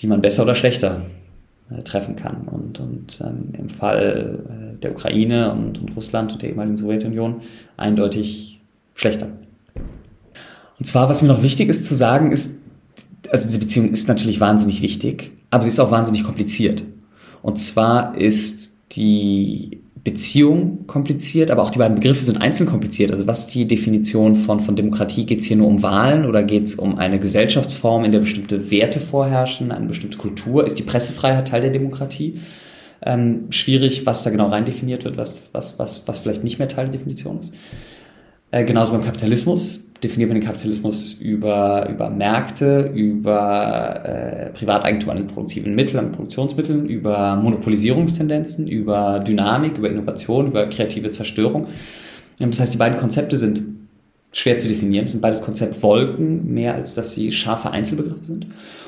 die 0.00 0.06
man 0.06 0.20
besser 0.20 0.44
oder 0.44 0.54
schlechter 0.54 1.02
äh, 1.70 1.82
treffen 1.82 2.16
kann. 2.16 2.42
Und, 2.46 2.80
und 2.80 3.20
ähm, 3.24 3.54
im 3.58 3.68
Fall 3.68 4.74
äh, 4.76 4.78
der 4.78 4.92
Ukraine 4.92 5.52
und, 5.52 5.78
und 5.80 5.96
Russland 5.96 6.32
und 6.32 6.42
der 6.42 6.50
ehemaligen 6.50 6.76
Sowjetunion 6.76 7.36
eindeutig 7.76 8.60
schlechter. 8.94 9.28
Und 10.78 10.84
zwar, 10.84 11.08
was 11.08 11.22
mir 11.22 11.28
noch 11.28 11.42
wichtig 11.42 11.68
ist 11.68 11.84
zu 11.84 11.94
sagen, 11.94 12.30
ist, 12.30 12.60
also 13.30 13.46
diese 13.46 13.58
Beziehung 13.58 13.90
ist 13.90 14.08
natürlich 14.08 14.40
wahnsinnig 14.40 14.80
wichtig, 14.80 15.32
aber 15.50 15.62
sie 15.64 15.68
ist 15.68 15.80
auch 15.80 15.90
wahnsinnig 15.90 16.24
kompliziert. 16.24 16.84
Und 17.42 17.58
zwar 17.58 18.16
ist 18.16 18.72
die 18.92 19.80
Beziehung 20.02 20.86
kompliziert, 20.86 21.50
aber 21.50 21.62
auch 21.62 21.70
die 21.70 21.78
beiden 21.78 21.96
Begriffe 21.96 22.24
sind 22.24 22.40
einzeln 22.40 22.66
kompliziert. 22.66 23.10
Also 23.10 23.26
was 23.26 23.46
die 23.46 23.66
Definition 23.66 24.34
von, 24.34 24.60
von 24.60 24.74
Demokratie? 24.74 25.26
Geht 25.26 25.40
es 25.40 25.44
hier 25.44 25.56
nur 25.56 25.66
um 25.66 25.82
Wahlen 25.82 26.24
oder 26.24 26.42
geht 26.42 26.64
es 26.64 26.74
um 26.76 26.96
eine 26.96 27.20
Gesellschaftsform, 27.20 28.04
in 28.04 28.12
der 28.12 28.20
bestimmte 28.20 28.70
Werte 28.70 28.98
vorherrschen, 28.98 29.72
eine 29.72 29.86
bestimmte 29.86 30.16
Kultur? 30.16 30.64
Ist 30.64 30.78
die 30.78 30.82
Pressefreiheit 30.82 31.48
Teil 31.48 31.60
der 31.60 31.70
Demokratie? 31.70 32.40
Ähm, 33.02 33.46
schwierig, 33.50 34.06
was 34.06 34.22
da 34.22 34.30
genau 34.30 34.48
rein 34.48 34.64
definiert 34.64 35.04
wird, 35.04 35.16
was, 35.16 35.50
was, 35.52 35.78
was, 35.78 36.02
was 36.06 36.18
vielleicht 36.18 36.44
nicht 36.44 36.58
mehr 36.58 36.68
Teil 36.68 36.86
der 36.86 36.92
Definition 36.92 37.40
ist. 37.40 37.54
Äh, 38.52 38.64
genauso 38.64 38.92
beim 38.92 39.04
Kapitalismus 39.04 39.86
definiert 40.02 40.30
man 40.30 40.40
den 40.40 40.46
Kapitalismus 40.46 41.14
über, 41.14 41.88
über 41.88 42.10
Märkte, 42.10 42.90
über 42.94 44.04
äh, 44.04 44.50
Privateigentum 44.50 45.10
an 45.10 45.16
den 45.18 45.26
produktiven 45.26 45.74
Mitteln, 45.74 46.06
an 46.06 46.12
Produktionsmitteln, 46.12 46.86
über 46.86 47.36
Monopolisierungstendenzen, 47.36 48.66
über 48.66 49.20
Dynamik, 49.20 49.78
über 49.78 49.90
Innovation, 49.90 50.48
über 50.48 50.66
kreative 50.66 51.10
Zerstörung. 51.10 51.68
Das 52.38 52.58
heißt, 52.58 52.72
die 52.72 52.78
beiden 52.78 52.98
Konzepte 52.98 53.36
sind 53.36 53.62
schwer 54.32 54.58
zu 54.58 54.68
definieren. 54.68 55.04
Es 55.04 55.12
sind 55.12 55.20
beides 55.20 55.42
Konzeptwolken, 55.42 56.52
mehr 56.52 56.74
als 56.74 56.94
dass 56.94 57.14
sie 57.14 57.32
scharfe 57.32 57.70
Einzelbegriffe 57.70 58.24
sind. 58.24 58.46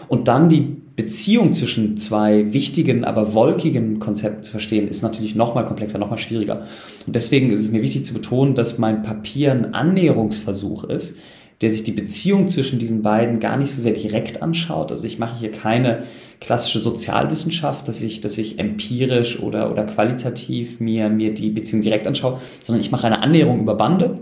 Und 0.08 0.28
dann 0.28 0.48
die 0.48 0.76
Beziehung 0.94 1.52
zwischen 1.52 1.96
zwei 1.96 2.52
wichtigen, 2.52 3.04
aber 3.04 3.34
wolkigen 3.34 3.98
Konzepten 3.98 4.42
zu 4.42 4.50
verstehen, 4.52 4.88
ist 4.88 5.02
natürlich 5.02 5.34
nochmal 5.34 5.64
komplexer, 5.64 5.98
nochmal 5.98 6.18
schwieriger. 6.18 6.66
Und 7.06 7.16
deswegen 7.16 7.50
ist 7.50 7.60
es 7.60 7.70
mir 7.70 7.82
wichtig 7.82 8.04
zu 8.04 8.12
betonen, 8.12 8.54
dass 8.54 8.78
mein 8.78 9.02
Papier 9.02 9.52
ein 9.52 9.74
Annäherungsversuch 9.74 10.84
ist, 10.84 11.16
der 11.62 11.70
sich 11.70 11.84
die 11.84 11.92
Beziehung 11.92 12.48
zwischen 12.48 12.78
diesen 12.78 13.02
beiden 13.02 13.38
gar 13.38 13.56
nicht 13.56 13.72
so 13.72 13.80
sehr 13.80 13.92
direkt 13.92 14.42
anschaut. 14.42 14.90
Also 14.90 15.06
ich 15.06 15.18
mache 15.18 15.38
hier 15.38 15.52
keine 15.52 16.02
klassische 16.40 16.80
Sozialwissenschaft, 16.80 17.86
dass 17.86 18.02
ich, 18.02 18.20
dass 18.20 18.36
ich 18.36 18.58
empirisch 18.58 19.40
oder, 19.40 19.70
oder 19.70 19.84
qualitativ 19.84 20.80
mir, 20.80 21.08
mir 21.08 21.32
die 21.32 21.50
Beziehung 21.50 21.80
direkt 21.80 22.06
anschaue, 22.06 22.40
sondern 22.62 22.80
ich 22.80 22.90
mache 22.90 23.06
eine 23.06 23.22
Annäherung 23.22 23.60
über 23.60 23.76
Bande. 23.76 24.18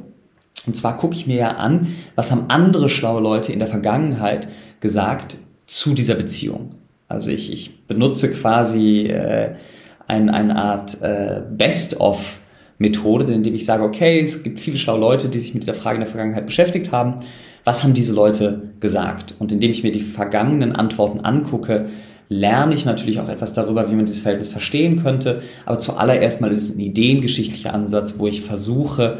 Und 0.66 0.76
zwar 0.76 0.96
gucke 0.96 1.14
ich 1.14 1.26
mir 1.26 1.36
ja 1.36 1.50
an, 1.56 1.88
was 2.14 2.30
haben 2.30 2.44
andere 2.48 2.88
schlaue 2.88 3.22
Leute 3.22 3.52
in 3.52 3.58
der 3.58 3.68
Vergangenheit 3.68 4.48
gesagt 4.80 5.38
zu 5.66 5.94
dieser 5.94 6.14
Beziehung. 6.14 6.70
Also 7.08 7.30
ich, 7.30 7.52
ich 7.52 7.86
benutze 7.86 8.30
quasi 8.30 9.06
äh, 9.06 9.54
ein, 10.06 10.28
eine 10.28 10.56
Art 10.56 11.00
äh, 11.02 11.42
Best-of 11.50 12.40
Methode, 12.78 13.32
indem 13.32 13.54
ich 13.54 13.64
sage, 13.64 13.84
okay, 13.84 14.20
es 14.20 14.42
gibt 14.42 14.58
viele 14.58 14.76
schlaue 14.76 15.00
Leute, 15.00 15.28
die 15.28 15.38
sich 15.38 15.54
mit 15.54 15.62
dieser 15.62 15.74
Frage 15.74 15.96
in 15.96 16.00
der 16.00 16.08
Vergangenheit 16.08 16.46
beschäftigt 16.46 16.92
haben. 16.92 17.16
Was 17.64 17.82
haben 17.82 17.94
diese 17.94 18.14
Leute 18.14 18.70
gesagt? 18.80 19.34
Und 19.38 19.52
indem 19.52 19.70
ich 19.70 19.82
mir 19.82 19.92
die 19.92 20.00
vergangenen 20.00 20.72
Antworten 20.74 21.20
angucke, 21.20 21.86
lerne 22.28 22.74
ich 22.74 22.86
natürlich 22.86 23.20
auch 23.20 23.28
etwas 23.28 23.52
darüber, 23.52 23.90
wie 23.90 23.96
man 23.96 24.06
dieses 24.06 24.22
Verhältnis 24.22 24.48
verstehen 24.48 25.02
könnte. 25.02 25.42
Aber 25.66 25.78
zuallererst 25.78 26.40
mal 26.40 26.50
ist 26.50 26.62
es 26.62 26.76
ein 26.76 26.80
ideengeschichtlicher 26.80 27.74
Ansatz, 27.74 28.14
wo 28.18 28.26
ich 28.26 28.40
versuche, 28.40 29.18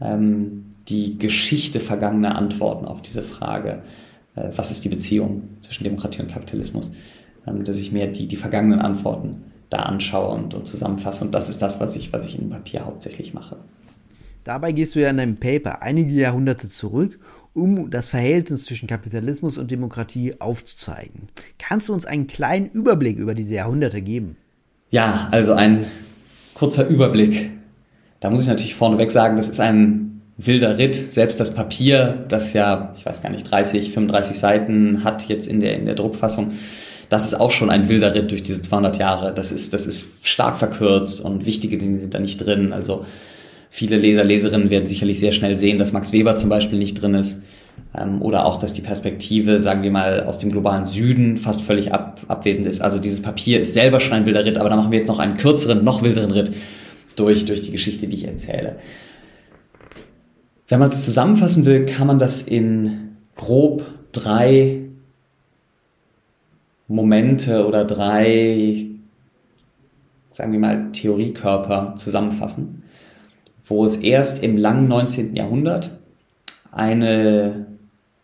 ähm, 0.00 0.69
die 0.90 1.18
Geschichte 1.18 1.80
vergangener 1.80 2.36
Antworten 2.36 2.84
auf 2.84 3.00
diese 3.00 3.22
Frage, 3.22 3.82
äh, 4.34 4.50
was 4.54 4.70
ist 4.70 4.84
die 4.84 4.88
Beziehung 4.88 5.44
zwischen 5.60 5.84
Demokratie 5.84 6.22
und 6.22 6.30
Kapitalismus, 6.30 6.92
ähm, 7.46 7.64
dass 7.64 7.78
ich 7.78 7.92
mir 7.92 8.08
die, 8.08 8.26
die 8.26 8.36
vergangenen 8.36 8.80
Antworten 8.80 9.44
da 9.70 9.78
anschaue 9.80 10.34
und, 10.34 10.52
und 10.54 10.66
zusammenfasse. 10.66 11.24
Und 11.24 11.34
das 11.34 11.48
ist 11.48 11.62
das, 11.62 11.80
was 11.80 11.96
ich, 11.96 12.12
was 12.12 12.26
ich 12.26 12.38
in 12.38 12.50
Papier 12.50 12.84
hauptsächlich 12.84 13.32
mache. 13.32 13.56
Dabei 14.44 14.72
gehst 14.72 14.94
du 14.94 15.00
ja 15.00 15.10
in 15.10 15.18
deinem 15.18 15.36
Paper 15.36 15.82
einige 15.82 16.12
Jahrhunderte 16.12 16.68
zurück, 16.68 17.20
um 17.52 17.90
das 17.90 18.10
Verhältnis 18.10 18.64
zwischen 18.64 18.88
Kapitalismus 18.88 19.58
und 19.58 19.70
Demokratie 19.70 20.40
aufzuzeigen. 20.40 21.28
Kannst 21.58 21.88
du 21.88 21.92
uns 21.92 22.06
einen 22.06 22.26
kleinen 22.26 22.68
Überblick 22.70 23.18
über 23.18 23.34
diese 23.34 23.54
Jahrhunderte 23.54 24.02
geben? 24.02 24.36
Ja, 24.90 25.28
also 25.30 25.52
ein 25.52 25.84
kurzer 26.54 26.88
Überblick. 26.88 27.50
Da 28.20 28.30
muss 28.30 28.42
ich 28.42 28.48
natürlich 28.48 28.74
vorneweg 28.74 29.10
sagen, 29.10 29.36
das 29.36 29.48
ist 29.48 29.60
ein 29.60 30.19
wilder 30.46 30.78
Ritt. 30.78 31.12
Selbst 31.12 31.40
das 31.40 31.54
Papier, 31.54 32.24
das 32.28 32.52
ja, 32.52 32.94
ich 32.96 33.04
weiß 33.04 33.22
gar 33.22 33.30
nicht, 33.30 33.50
30, 33.50 33.90
35 33.90 34.38
Seiten 34.38 35.04
hat 35.04 35.28
jetzt 35.28 35.46
in 35.48 35.60
der, 35.60 35.76
in 35.76 35.86
der 35.86 35.94
Druckfassung, 35.94 36.52
das 37.08 37.24
ist 37.24 37.34
auch 37.34 37.50
schon 37.50 37.70
ein 37.70 37.88
wilder 37.88 38.14
Ritt 38.14 38.30
durch 38.30 38.42
diese 38.42 38.62
200 38.62 38.98
Jahre. 38.98 39.34
Das 39.34 39.50
ist, 39.50 39.74
das 39.74 39.86
ist 39.86 40.06
stark 40.22 40.56
verkürzt 40.56 41.20
und 41.20 41.44
wichtige 41.44 41.76
Dinge 41.76 41.98
sind 41.98 42.14
da 42.14 42.20
nicht 42.20 42.38
drin. 42.38 42.72
Also 42.72 43.04
viele 43.68 43.96
Leser, 43.96 44.24
Leserinnen 44.24 44.70
werden 44.70 44.86
sicherlich 44.86 45.18
sehr 45.18 45.32
schnell 45.32 45.56
sehen, 45.56 45.78
dass 45.78 45.92
Max 45.92 46.12
Weber 46.12 46.36
zum 46.36 46.50
Beispiel 46.50 46.78
nicht 46.78 47.02
drin 47.02 47.14
ist. 47.14 47.42
Ähm, 47.98 48.22
oder 48.22 48.46
auch, 48.46 48.58
dass 48.58 48.72
die 48.74 48.80
Perspektive, 48.80 49.58
sagen 49.58 49.82
wir 49.82 49.90
mal, 49.90 50.22
aus 50.22 50.38
dem 50.38 50.52
globalen 50.52 50.86
Süden 50.86 51.36
fast 51.36 51.62
völlig 51.62 51.92
ab, 51.92 52.20
abwesend 52.28 52.66
ist. 52.68 52.80
Also 52.80 53.00
dieses 53.00 53.22
Papier 53.22 53.60
ist 53.60 53.72
selber 53.72 53.98
schon 53.98 54.12
ein 54.12 54.26
wilder 54.26 54.44
Ritt, 54.44 54.58
aber 54.58 54.68
da 54.68 54.76
machen 54.76 54.92
wir 54.92 54.98
jetzt 54.98 55.08
noch 55.08 55.18
einen 55.18 55.36
kürzeren, 55.36 55.82
noch 55.82 56.02
wilderen 56.02 56.30
Ritt 56.30 56.52
durch, 57.16 57.44
durch 57.46 57.62
die 57.62 57.72
Geschichte, 57.72 58.06
die 58.06 58.16
ich 58.16 58.26
erzähle. 58.26 58.76
Wenn 60.70 60.78
man 60.78 60.88
es 60.88 61.04
zusammenfassen 61.04 61.66
will, 61.66 61.84
kann 61.84 62.06
man 62.06 62.20
das 62.20 62.42
in 62.42 63.16
grob 63.34 63.82
drei 64.12 64.82
Momente 66.86 67.66
oder 67.66 67.84
drei, 67.84 68.86
sagen 70.30 70.52
wir 70.52 70.60
mal, 70.60 70.92
Theoriekörper 70.92 71.94
zusammenfassen, 71.96 72.84
wo 73.60 73.84
es 73.84 73.96
erst 73.96 74.44
im 74.44 74.56
langen 74.56 74.86
19. 74.86 75.34
Jahrhundert 75.34 75.98
eine 76.70 77.66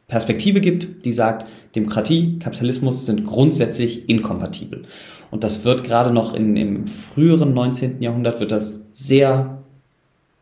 Perspektive 0.07 0.61
gibt, 0.61 1.05
die 1.05 1.13
sagt, 1.13 1.49
Demokratie, 1.75 2.39
Kapitalismus 2.39 3.07
sind 3.07 3.25
grundsätzlich 3.25 4.09
inkompatibel. 4.09 4.85
Und 5.33 5.43
das 5.43 5.65
wird 5.65 5.83
gerade 5.83 6.15
noch 6.15 6.33
in, 6.33 6.57
im 6.57 6.87
früheren 6.87 7.55
19. 7.55 8.01
Jahrhundert 8.03 8.39
wird 8.39 8.53
das 8.53 8.87
sehr 8.93 9.65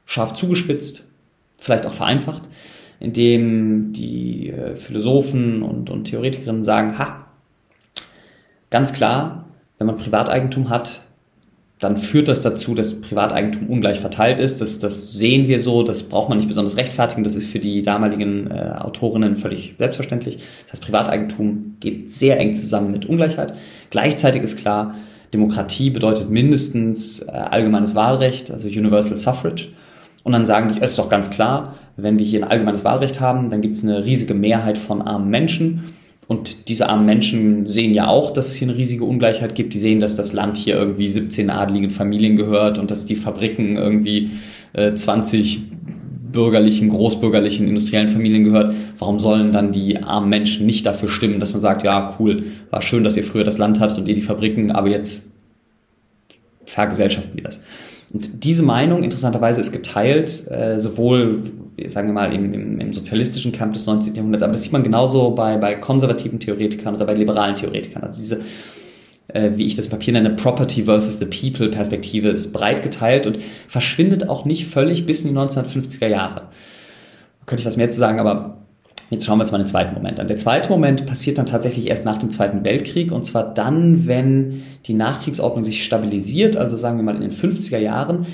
scharf 0.05 0.35
zugespitzt, 0.35 1.04
vielleicht 1.65 1.87
auch 1.87 1.93
vereinfacht, 1.93 2.49
indem 3.01 3.93
die 3.93 4.51
äh, 4.51 4.77
Philosophen 4.77 5.63
und, 5.63 5.91
und 5.91 6.05
Theoretikerinnen 6.05 6.65
sagen, 6.65 6.99
ha, 6.99 7.25
Ganz 8.75 8.93
klar, 8.93 9.45
wenn 9.79 9.87
man 9.87 9.99
Privateigentum 9.99 10.69
hat, 10.69 11.03
dann 11.79 11.97
führt 11.97 12.27
das 12.27 12.43
dazu, 12.43 12.75
dass 12.75 13.01
Privateigentum 13.01 13.69
ungleich 13.69 14.01
verteilt 14.01 14.41
ist. 14.41 14.61
Das, 14.61 14.81
das 14.81 15.13
sehen 15.13 15.47
wir 15.47 15.61
so, 15.61 15.85
das 15.85 16.03
braucht 16.03 16.29
man 16.29 16.39
nicht 16.39 16.49
besonders 16.49 16.77
rechtfertigen. 16.77 17.23
Das 17.23 17.37
ist 17.37 17.47
für 17.47 17.61
die 17.61 17.83
damaligen 17.83 18.51
äh, 18.51 18.75
Autorinnen 18.81 19.37
völlig 19.37 19.77
selbstverständlich. 19.79 20.39
Das 20.65 20.73
heißt, 20.73 20.83
Privateigentum 20.83 21.77
geht 21.79 22.11
sehr 22.11 22.41
eng 22.41 22.57
zusammen 22.57 22.91
mit 22.91 23.07
Ungleichheit. 23.07 23.55
Gleichzeitig 23.91 24.43
ist 24.43 24.59
klar, 24.59 24.97
Demokratie 25.33 25.91
bedeutet 25.91 26.29
mindestens 26.29 27.21
äh, 27.21 27.31
allgemeines 27.31 27.95
Wahlrecht, 27.95 28.51
also 28.51 28.67
Universal 28.67 29.19
Suffrage. 29.19 29.69
Und 30.25 30.33
dann 30.33 30.45
sagen 30.45 30.71
die, 30.75 30.81
es 30.81 30.91
ist 30.91 30.99
doch 30.99 31.09
ganz 31.09 31.31
klar, 31.31 31.75
wenn 31.97 32.19
wir 32.19 32.27
hier 32.27 32.43
ein 32.43 32.51
allgemeines 32.51 32.85
Wahlrecht 32.85 33.21
haben, 33.21 33.51
dann 33.51 33.61
gibt 33.61 33.77
es 33.77 33.85
eine 33.85 34.05
riesige 34.05 34.35
Mehrheit 34.35 34.79
von 34.79 35.03
armen 35.03 35.31
Menschen 35.31 35.85
und 36.27 36.69
diese 36.69 36.89
armen 36.89 37.05
Menschen 37.05 37.69
sehen 37.69 37.93
ja 37.93 38.07
auch, 38.07 38.31
dass 38.31 38.49
es 38.49 38.55
hier 38.55 38.69
eine 38.69 38.77
riesige 38.77 39.05
Ungleichheit 39.05 39.55
gibt. 39.55 39.75
Die 39.75 39.79
sehen, 39.79 40.01
dass 40.01 40.17
das 40.17 40.33
Land 40.33 40.57
hier 40.57 40.75
irgendwie 40.75 41.11
17 41.11 41.51
adligen 41.51 41.91
Familien 41.91 42.37
gehört 42.37 42.79
und 42.79 42.91
dass 42.91 43.05
die 43.05 43.17
Fabriken 43.17 43.77
irgendwie 43.77 44.31
äh, 44.73 44.95
20 44.95 45.63
bürgerlichen, 46.33 46.89
großbürgerlichen, 46.89 47.69
industriellen 47.69 48.09
Familien 48.09 48.45
gehört. 48.45 48.75
Warum 48.99 49.21
sollen 49.21 49.53
dann 49.53 49.73
die 49.73 50.03
armen 50.03 50.31
Menschen 50.31 50.67
nicht 50.67 50.87
dafür 50.87 51.09
stimmen, 51.09 51.41
dass 51.41 51.53
man 51.53 51.61
sagt, 51.61 51.85
ja, 51.85 52.17
cool, 52.19 52.43
war 52.71 52.83
schön, 52.83 53.05
dass 53.05 53.17
ihr 53.17 53.23
früher 53.23 53.45
das 53.45 53.59
Land 53.59 53.79
hattet 53.79 53.99
und 53.99 54.09
ihr 54.09 54.15
die 54.15 54.23
Fabriken, 54.23 54.73
aber 54.73 54.89
jetzt 54.89 55.29
vergesellschaften 56.67 57.37
wir 57.37 57.45
das. 57.45 57.61
Und 58.13 58.45
diese 58.45 58.63
Meinung, 58.63 59.03
interessanterweise, 59.03 59.61
ist 59.61 59.73
geteilt, 59.73 60.49
äh, 60.51 60.79
sowohl, 60.79 61.43
sagen 61.87 62.09
wir 62.09 62.15
mal, 62.15 62.33
im, 62.33 62.53
im, 62.55 62.81
im 62.81 62.93
sozialistischen 62.93 63.53
Camp 63.53 63.73
des 63.73 63.87
19. 63.87 64.15
Jahrhunderts, 64.15 64.43
aber 64.43 64.53
das 64.53 64.63
sieht 64.63 64.73
man 64.73 64.83
genauso 64.83 65.31
bei, 65.31 65.57
bei 65.57 65.75
konservativen 65.75 66.39
Theoretikern 66.39 66.95
oder 66.95 67.07
bei 67.07 67.15
liberalen 67.15 67.57
Theoretikern. 67.57 68.05
Also 68.05 68.19
diese, 68.21 68.41
äh, 69.29 69.53
wie 69.55 69.65
ich 69.65 69.75
das 69.75 69.89
Papier 69.89 70.13
nenne, 70.13 70.31
Property 70.31 70.85
versus 70.85 71.19
the 71.19 71.27
People 71.27 71.71
Perspektive 71.71 72.29
ist 72.29 72.53
breit 72.53 72.83
geteilt 72.83 73.27
und 73.27 73.39
verschwindet 73.69 74.29
auch 74.29 74.45
nicht 74.45 74.67
völlig 74.67 75.07
bis 75.07 75.23
in 75.23 75.29
die 75.29 75.39
1950er 75.39 76.07
Jahre. 76.07 76.43
Da 77.41 77.47
könnte 77.47 77.63
ich 77.63 77.67
was 77.67 77.77
mehr 77.77 77.91
zu 77.91 77.99
sagen, 77.99 78.21
aber 78.21 78.64
Jetzt 79.11 79.27
schauen 79.27 79.39
wir 79.39 79.43
uns 79.43 79.53
mal 79.53 79.59
den 79.59 79.67
zweiten 79.67 79.95
Moment 79.95 80.19
an. 80.19 80.29
Der 80.29 80.37
zweite 80.37 80.71
Moment 80.71 81.07
passiert 81.07 81.39
dann 81.39 81.47
tatsächlich 81.47 81.89
erst 81.89 82.05
nach 82.05 82.19
dem 82.19 82.31
Zweiten 82.31 82.65
Weltkrieg 82.65 83.13
und 83.13 83.25
zwar 83.25 83.53
dann, 83.53 84.07
wenn 84.07 84.63
die 84.87 84.95
Nachkriegsordnung 84.95 85.65
sich 85.65 85.85
stabilisiert, 85.85 86.57
also 86.57 86.77
sagen 86.77 86.97
wir 86.97 87.05
mal 87.05 87.15
in 87.15 87.21
den 87.21 87.31
50er 87.31 87.79
Jahren. 87.79 88.27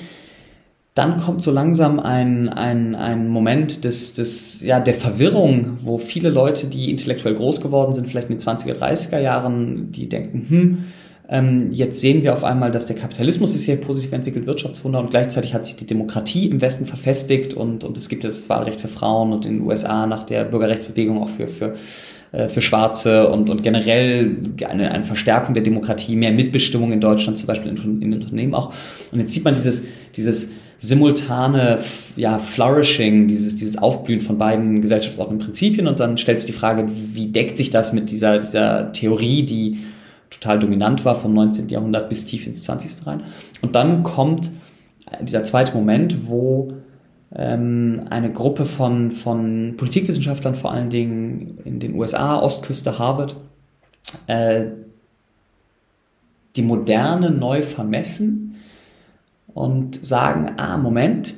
Dann 0.94 1.18
kommt 1.18 1.42
so 1.42 1.50
langsam 1.50 2.00
ein, 2.00 2.48
ein, 2.48 2.94
ein 2.94 3.28
Moment 3.28 3.84
des, 3.84 4.14
des, 4.14 4.60
ja, 4.60 4.80
der 4.80 4.94
Verwirrung, 4.94 5.78
wo 5.80 5.98
viele 5.98 6.30
Leute, 6.30 6.66
die 6.66 6.90
intellektuell 6.90 7.34
groß 7.34 7.60
geworden 7.60 7.94
sind, 7.94 8.08
vielleicht 8.08 8.28
in 8.28 8.38
den 8.38 8.46
20er, 8.46 8.74
30er 8.74 9.20
Jahren, 9.20 9.92
die 9.92 10.08
denken, 10.08 10.46
hm, 10.48 10.84
ähm, 11.32 11.70
jetzt 11.70 12.00
sehen 12.00 12.24
wir 12.24 12.32
auf 12.32 12.42
einmal, 12.42 12.72
dass 12.72 12.86
der 12.86 12.96
Kapitalismus 12.96 13.52
sich 13.52 13.62
sehr 13.62 13.76
positiv 13.76 14.10
entwickelt, 14.12 14.46
Wirtschaftswunder 14.46 14.98
und 14.98 15.10
gleichzeitig 15.10 15.54
hat 15.54 15.64
sich 15.64 15.76
die 15.76 15.86
Demokratie 15.86 16.48
im 16.48 16.60
Westen 16.60 16.86
verfestigt 16.86 17.54
und, 17.54 17.84
und 17.84 17.96
es 17.96 18.08
gibt 18.08 18.24
jetzt 18.24 18.38
das 18.38 18.48
Wahlrecht 18.48 18.80
für 18.80 18.88
Frauen 18.88 19.32
und 19.32 19.46
in 19.46 19.58
den 19.58 19.66
USA 19.66 20.06
nach 20.06 20.24
der 20.24 20.44
Bürgerrechtsbewegung 20.44 21.22
auch 21.22 21.28
für, 21.28 21.46
für, 21.46 21.74
äh, 22.32 22.48
für 22.48 22.60
Schwarze 22.60 23.28
und, 23.28 23.48
und 23.48 23.62
generell 23.62 24.38
eine, 24.68 24.90
eine 24.90 25.04
Verstärkung 25.04 25.54
der 25.54 25.62
Demokratie, 25.62 26.16
mehr 26.16 26.32
Mitbestimmung 26.32 26.90
in 26.90 27.00
Deutschland, 27.00 27.38
zum 27.38 27.46
Beispiel 27.46 27.70
in, 27.70 28.02
in 28.02 28.12
Unternehmen 28.12 28.54
auch. 28.54 28.74
Und 29.12 29.20
jetzt 29.20 29.32
sieht 29.32 29.44
man 29.44 29.54
dieses, 29.54 29.84
dieses 30.16 30.48
simultane 30.78 31.78
ja, 32.16 32.40
Flourishing, 32.40 33.28
dieses, 33.28 33.54
dieses 33.54 33.78
Aufblühen 33.78 34.20
von 34.20 34.36
beiden 34.36 34.80
gesellschaftsordnenden 34.80 35.46
Prinzipien 35.46 35.86
und 35.86 36.00
dann 36.00 36.18
stellt 36.18 36.40
sich 36.40 36.50
die 36.50 36.58
Frage, 36.58 36.88
wie 36.88 37.28
deckt 37.28 37.56
sich 37.56 37.70
das 37.70 37.92
mit 37.92 38.10
dieser, 38.10 38.40
dieser 38.40 38.90
Theorie, 38.90 39.44
die 39.44 39.78
total 40.30 40.58
dominant 40.58 41.04
war 41.04 41.14
vom 41.14 41.34
19. 41.34 41.68
Jahrhundert 41.68 42.08
bis 42.08 42.24
tief 42.24 42.46
ins 42.46 42.62
20. 42.62 43.06
rein. 43.06 43.24
Und 43.60 43.74
dann 43.74 44.02
kommt 44.02 44.50
dieser 45.20 45.42
zweite 45.44 45.74
Moment, 45.74 46.28
wo 46.28 46.68
ähm, 47.34 48.06
eine 48.10 48.32
Gruppe 48.32 48.64
von, 48.64 49.10
von 49.10 49.74
Politikwissenschaftlern, 49.76 50.54
vor 50.54 50.72
allen 50.72 50.90
Dingen 50.90 51.58
in 51.64 51.80
den 51.80 51.94
USA, 51.94 52.38
Ostküste, 52.38 52.98
Harvard, 52.98 53.36
äh, 54.26 54.66
die 56.56 56.62
Moderne 56.62 57.30
neu 57.30 57.62
vermessen 57.62 58.56
und 59.54 60.04
sagen, 60.04 60.52
ah, 60.56 60.76
Moment, 60.78 61.34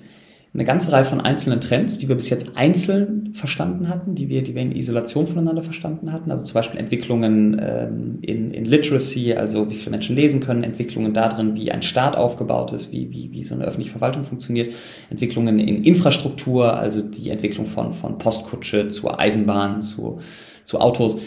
eine 0.54 0.64
ganze 0.64 0.92
Reihe 0.92 1.06
von 1.06 1.20
einzelnen 1.20 1.62
Trends, 1.62 1.96
die 1.96 2.08
wir 2.08 2.14
bis 2.14 2.28
jetzt 2.28 2.56
einzeln 2.56 3.32
verstanden 3.32 3.88
hatten, 3.88 4.14
die 4.14 4.28
wir, 4.28 4.42
die 4.42 4.54
wir 4.54 4.60
in 4.60 4.76
Isolation 4.76 5.26
voneinander 5.26 5.62
verstanden 5.62 6.12
hatten. 6.12 6.30
Also 6.30 6.44
zum 6.44 6.52
Beispiel 6.52 6.78
Entwicklungen 6.78 7.58
ähm, 7.58 8.18
in, 8.20 8.50
in 8.50 8.66
Literacy, 8.66 9.32
also 9.32 9.70
wie 9.70 9.76
viele 9.76 9.92
Menschen 9.92 10.14
lesen 10.14 10.40
können, 10.40 10.62
Entwicklungen 10.62 11.14
darin, 11.14 11.56
wie 11.56 11.72
ein 11.72 11.80
Staat 11.80 12.16
aufgebaut 12.16 12.72
ist, 12.72 12.92
wie, 12.92 13.10
wie, 13.10 13.32
wie 13.32 13.42
so 13.42 13.54
eine 13.54 13.64
öffentliche 13.64 13.92
Verwaltung 13.92 14.24
funktioniert, 14.24 14.74
Entwicklungen 15.08 15.58
in 15.58 15.84
Infrastruktur, 15.84 16.76
also 16.76 17.00
die 17.00 17.30
Entwicklung 17.30 17.64
von, 17.64 17.90
von 17.90 18.18
Postkutsche 18.18 18.88
zur 18.88 19.18
Eisenbahn, 19.18 19.80
zu, 19.80 20.18
zu 20.64 20.80
Autos 20.80 21.18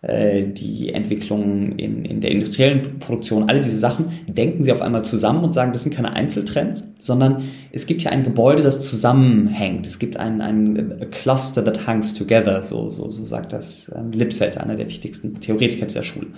die 0.00 0.92
Entwicklung 0.92 1.72
in, 1.72 2.04
in 2.04 2.20
der 2.20 2.30
industriellen 2.30 3.00
Produktion, 3.00 3.48
alle 3.48 3.58
diese 3.58 3.76
Sachen, 3.76 4.06
denken 4.28 4.62
sie 4.62 4.70
auf 4.70 4.80
einmal 4.80 5.04
zusammen 5.04 5.42
und 5.42 5.52
sagen, 5.52 5.72
das 5.72 5.82
sind 5.82 5.92
keine 5.92 6.12
Einzeltrends, 6.12 6.86
sondern 7.00 7.42
es 7.72 7.86
gibt 7.86 8.02
hier 8.02 8.12
ein 8.12 8.22
Gebäude, 8.22 8.62
das 8.62 8.78
zusammenhängt. 8.78 9.88
Es 9.88 9.98
gibt 9.98 10.16
ein, 10.16 10.40
ein 10.40 11.06
Cluster 11.10 11.64
that 11.64 11.88
hangs 11.88 12.14
together, 12.14 12.62
so, 12.62 12.90
so, 12.90 13.10
so 13.10 13.24
sagt 13.24 13.52
das 13.52 13.92
ähm, 13.92 14.12
Lipset, 14.12 14.56
einer 14.58 14.76
der 14.76 14.88
wichtigsten 14.88 15.40
Theoretiker 15.40 15.86
dieser 15.86 16.04
Schule. 16.04 16.28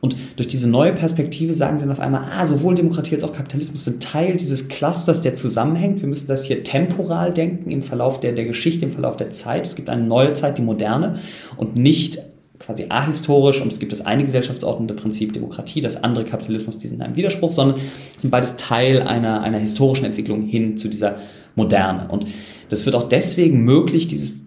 Und 0.00 0.16
durch 0.34 0.48
diese 0.48 0.68
neue 0.68 0.92
Perspektive 0.92 1.54
sagen 1.54 1.78
sie 1.78 1.84
dann 1.84 1.92
auf 1.92 2.00
einmal, 2.00 2.28
ah, 2.30 2.46
sowohl 2.46 2.74
Demokratie 2.74 3.14
als 3.14 3.24
auch 3.24 3.32
Kapitalismus 3.32 3.84
sind 3.84 4.02
Teil 4.02 4.36
dieses 4.36 4.68
Clusters, 4.68 5.22
der 5.22 5.34
zusammenhängt. 5.34 6.00
Wir 6.00 6.08
müssen 6.08 6.26
das 6.28 6.44
hier 6.44 6.64
temporal 6.64 7.32
denken 7.32 7.70
im 7.70 7.82
Verlauf 7.82 8.20
der, 8.20 8.32
der 8.32 8.46
Geschichte, 8.46 8.84
im 8.84 8.92
Verlauf 8.92 9.16
der 9.16 9.30
Zeit. 9.30 9.66
Es 9.66 9.76
gibt 9.76 9.88
eine 9.88 10.04
neue 10.04 10.34
Zeit, 10.34 10.58
die 10.58 10.62
moderne 10.62 11.20
und 11.56 11.78
nicht 11.78 12.20
quasi 12.66 12.86
ahistorisch 12.88 13.60
und 13.60 13.72
es 13.72 13.78
gibt 13.78 13.92
das 13.92 14.04
eine 14.04 14.24
gesellschaftsordnende 14.24 14.94
Prinzip 14.94 15.32
Demokratie, 15.32 15.80
das 15.80 16.02
andere 16.02 16.24
Kapitalismus, 16.24 16.78
die 16.78 16.88
sind 16.88 16.96
in 16.96 17.02
einem 17.02 17.16
Widerspruch, 17.16 17.52
sondern 17.52 17.78
sind 18.16 18.30
beides 18.30 18.56
Teil 18.56 19.02
einer, 19.02 19.42
einer 19.42 19.58
historischen 19.58 20.04
Entwicklung 20.04 20.42
hin 20.42 20.76
zu 20.76 20.88
dieser 20.88 21.16
Moderne. 21.54 22.08
Und 22.08 22.26
das 22.68 22.84
wird 22.84 22.96
auch 22.96 23.08
deswegen 23.08 23.60
möglich, 23.60 24.08
dieses 24.08 24.46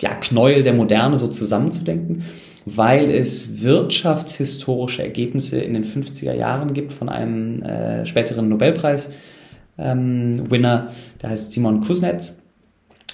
ja, 0.00 0.14
Knäuel 0.14 0.62
der 0.62 0.72
Moderne 0.72 1.18
so 1.18 1.26
zusammenzudenken, 1.26 2.22
weil 2.64 3.10
es 3.10 3.62
wirtschaftshistorische 3.62 5.02
Ergebnisse 5.02 5.58
in 5.58 5.74
den 5.74 5.84
50er 5.84 6.32
Jahren 6.32 6.74
gibt 6.74 6.92
von 6.92 7.08
einem 7.08 7.60
äh, 7.62 8.06
späteren 8.06 8.48
Nobelpreis 8.48 9.10
ähm, 9.78 10.48
der 10.50 10.90
heißt 11.24 11.52
Simon 11.52 11.80
Kuznets. 11.80 12.38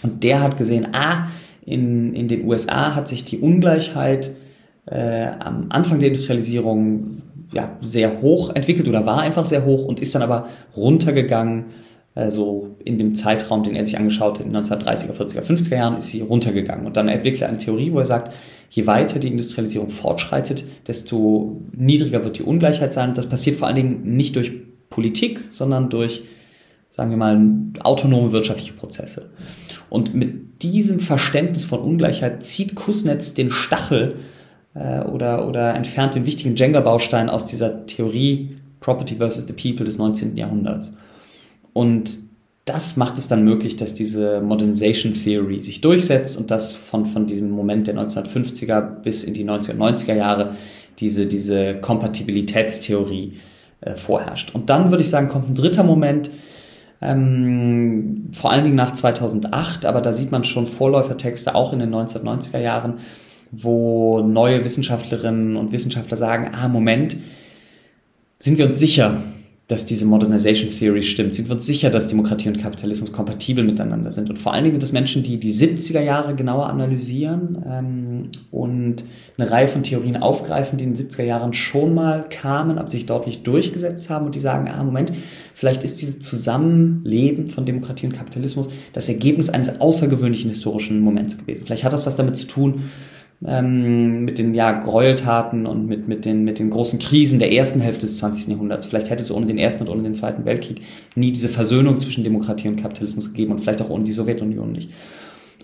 Und 0.02 0.22
der 0.22 0.40
hat 0.40 0.58
gesehen, 0.58 0.88
ah, 0.92 1.28
in, 1.66 2.14
in 2.14 2.28
den 2.28 2.46
USA 2.46 2.94
hat 2.94 3.08
sich 3.08 3.24
die 3.24 3.38
Ungleichheit 3.38 4.32
äh, 4.86 5.26
am 5.38 5.66
Anfang 5.70 5.98
der 5.98 6.08
Industrialisierung 6.08 7.22
ja, 7.52 7.76
sehr 7.80 8.20
hoch 8.20 8.54
entwickelt 8.54 8.88
oder 8.88 9.06
war 9.06 9.20
einfach 9.20 9.46
sehr 9.46 9.64
hoch 9.64 9.84
und 9.84 10.00
ist 10.00 10.14
dann 10.14 10.22
aber 10.22 10.48
runtergegangen. 10.76 11.66
Also 12.16 12.76
in 12.84 12.96
dem 12.98 13.16
Zeitraum, 13.16 13.64
den 13.64 13.74
er 13.74 13.84
sich 13.84 13.98
angeschaut 13.98 14.38
hat, 14.38 14.46
in 14.46 14.54
1930er, 14.54 15.12
40er, 15.12 15.42
50er 15.42 15.76
Jahren, 15.76 15.96
ist 15.96 16.08
sie 16.08 16.20
runtergegangen. 16.20 16.86
Und 16.86 16.96
dann 16.96 17.08
entwickelt 17.08 17.42
er 17.42 17.48
eine 17.48 17.58
Theorie, 17.58 17.92
wo 17.92 17.98
er 17.98 18.04
sagt, 18.04 18.32
je 18.70 18.86
weiter 18.86 19.18
die 19.18 19.28
Industrialisierung 19.28 19.88
fortschreitet, 19.88 20.64
desto 20.86 21.60
niedriger 21.72 22.22
wird 22.22 22.38
die 22.38 22.44
Ungleichheit 22.44 22.92
sein. 22.92 23.14
Das 23.14 23.28
passiert 23.28 23.56
vor 23.56 23.66
allen 23.66 23.76
Dingen 23.76 24.16
nicht 24.16 24.36
durch 24.36 24.52
Politik, 24.90 25.40
sondern 25.50 25.90
durch, 25.90 26.22
sagen 26.92 27.10
wir 27.10 27.16
mal, 27.16 27.40
autonome 27.80 28.30
wirtschaftliche 28.30 28.74
Prozesse. 28.74 29.30
Und 29.90 30.14
mit 30.14 30.62
diesem 30.62 31.00
Verständnis 31.00 31.64
von 31.64 31.80
Ungleichheit 31.80 32.44
zieht 32.44 32.74
Kuznets 32.74 33.34
den 33.34 33.50
Stachel 33.50 34.16
äh, 34.74 35.00
oder, 35.02 35.46
oder 35.46 35.74
entfernt 35.74 36.14
den 36.14 36.26
wichtigen 36.26 36.56
Jenga-Baustein 36.56 37.28
aus 37.28 37.46
dieser 37.46 37.86
Theorie 37.86 38.56
Property 38.80 39.16
versus 39.16 39.46
the 39.46 39.52
People 39.52 39.84
des 39.84 39.98
19. 39.98 40.36
Jahrhunderts. 40.36 40.96
Und 41.72 42.18
das 42.64 42.96
macht 42.96 43.18
es 43.18 43.28
dann 43.28 43.44
möglich, 43.44 43.76
dass 43.76 43.92
diese 43.92 44.40
Modernization 44.40 45.12
Theory 45.12 45.60
sich 45.60 45.80
durchsetzt 45.82 46.36
und 46.38 46.50
dass 46.50 46.74
von, 46.74 47.04
von 47.04 47.26
diesem 47.26 47.50
Moment 47.50 47.86
der 47.86 47.94
1950er 47.96 48.80
bis 48.80 49.22
in 49.24 49.34
die 49.34 49.44
1990er 49.44 50.14
Jahre 50.14 50.54
diese, 50.98 51.26
diese 51.26 51.74
Kompatibilitätstheorie 51.76 53.34
äh, 53.82 53.94
vorherrscht. 53.96 54.54
Und 54.54 54.70
dann 54.70 54.90
würde 54.90 55.02
ich 55.02 55.10
sagen, 55.10 55.28
kommt 55.28 55.50
ein 55.50 55.54
dritter 55.54 55.82
Moment, 55.82 56.30
ähm, 57.00 58.30
vor 58.32 58.52
allen 58.52 58.64
Dingen 58.64 58.76
nach 58.76 58.92
2008, 58.92 59.84
aber 59.86 60.00
da 60.00 60.12
sieht 60.12 60.30
man 60.30 60.44
schon 60.44 60.66
Vorläufertexte 60.66 61.54
auch 61.54 61.72
in 61.72 61.78
den 61.78 61.94
1990er 61.94 62.58
Jahren, 62.58 62.98
wo 63.50 64.20
neue 64.20 64.64
Wissenschaftlerinnen 64.64 65.56
und 65.56 65.72
Wissenschaftler 65.72 66.16
sagen, 66.16 66.52
ah, 66.54 66.68
Moment, 66.68 67.16
sind 68.38 68.58
wir 68.58 68.66
uns 68.66 68.78
sicher, 68.78 69.18
dass 69.66 69.86
diese 69.86 70.04
Modernization 70.04 70.68
Theory 70.70 71.00
stimmt? 71.00 71.34
Sind 71.34 71.48
wir 71.48 71.54
uns 71.54 71.64
sicher, 71.64 71.88
dass 71.88 72.08
Demokratie 72.08 72.48
und 72.48 72.58
Kapitalismus 72.58 73.12
kompatibel 73.12 73.64
miteinander 73.64 74.12
sind? 74.12 74.28
Und 74.28 74.38
vor 74.38 74.52
allen 74.52 74.64
Dingen 74.64 74.74
sind 74.74 74.82
das 74.82 74.92
Menschen, 74.92 75.22
die 75.22 75.40
die 75.40 75.52
70er 75.52 76.00
Jahre 76.00 76.34
genauer 76.34 76.68
analysieren 76.68 77.64
ähm, 77.66 78.30
und 78.50 79.04
eine 79.38 79.50
Reihe 79.50 79.68
von 79.68 79.82
Theorien 79.82 80.18
aufgreifen, 80.18 80.76
die 80.76 80.84
in 80.84 80.94
den 80.94 81.08
70er 81.08 81.22
Jahren 81.22 81.54
schon 81.54 81.94
mal 81.94 82.26
kamen, 82.28 82.78
aber 82.78 82.88
sich 82.88 83.06
dort 83.06 83.26
nicht 83.26 83.46
durchgesetzt 83.46 84.10
haben 84.10 84.26
und 84.26 84.34
die 84.34 84.40
sagen, 84.40 84.68
ah, 84.68 84.84
Moment, 84.84 85.12
vielleicht 85.54 85.82
ist 85.82 86.02
dieses 86.02 86.20
Zusammenleben 86.20 87.46
von 87.46 87.64
Demokratie 87.64 88.06
und 88.06 88.12
Kapitalismus 88.12 88.68
das 88.92 89.08
Ergebnis 89.08 89.48
eines 89.48 89.80
außergewöhnlichen 89.80 90.50
historischen 90.50 91.00
Moments 91.00 91.38
gewesen. 91.38 91.64
Vielleicht 91.64 91.84
hat 91.84 91.92
das 91.94 92.04
was 92.04 92.16
damit 92.16 92.36
zu 92.36 92.46
tun, 92.46 92.82
ähm, 93.46 94.24
mit 94.24 94.38
den 94.38 94.54
ja, 94.54 94.72
Gräueltaten 94.72 95.66
und 95.66 95.86
mit, 95.86 96.08
mit, 96.08 96.24
den, 96.24 96.44
mit 96.44 96.58
den 96.58 96.70
großen 96.70 96.98
Krisen 96.98 97.38
der 97.38 97.52
ersten 97.52 97.80
Hälfte 97.80 98.06
des 98.06 98.16
20. 98.18 98.48
Jahrhunderts. 98.48 98.86
Vielleicht 98.86 99.10
hätte 99.10 99.22
es 99.22 99.30
ohne 99.30 99.46
den 99.46 99.58
Ersten 99.58 99.82
und 99.82 99.90
ohne 99.90 100.02
den 100.02 100.14
Zweiten 100.14 100.44
Weltkrieg 100.44 100.80
nie 101.14 101.32
diese 101.32 101.48
Versöhnung 101.48 101.98
zwischen 101.98 102.24
Demokratie 102.24 102.68
und 102.68 102.76
Kapitalismus 102.76 103.32
gegeben 103.32 103.52
und 103.52 103.60
vielleicht 103.60 103.82
auch 103.82 103.90
ohne 103.90 104.04
die 104.04 104.12
Sowjetunion 104.12 104.72
nicht. 104.72 104.90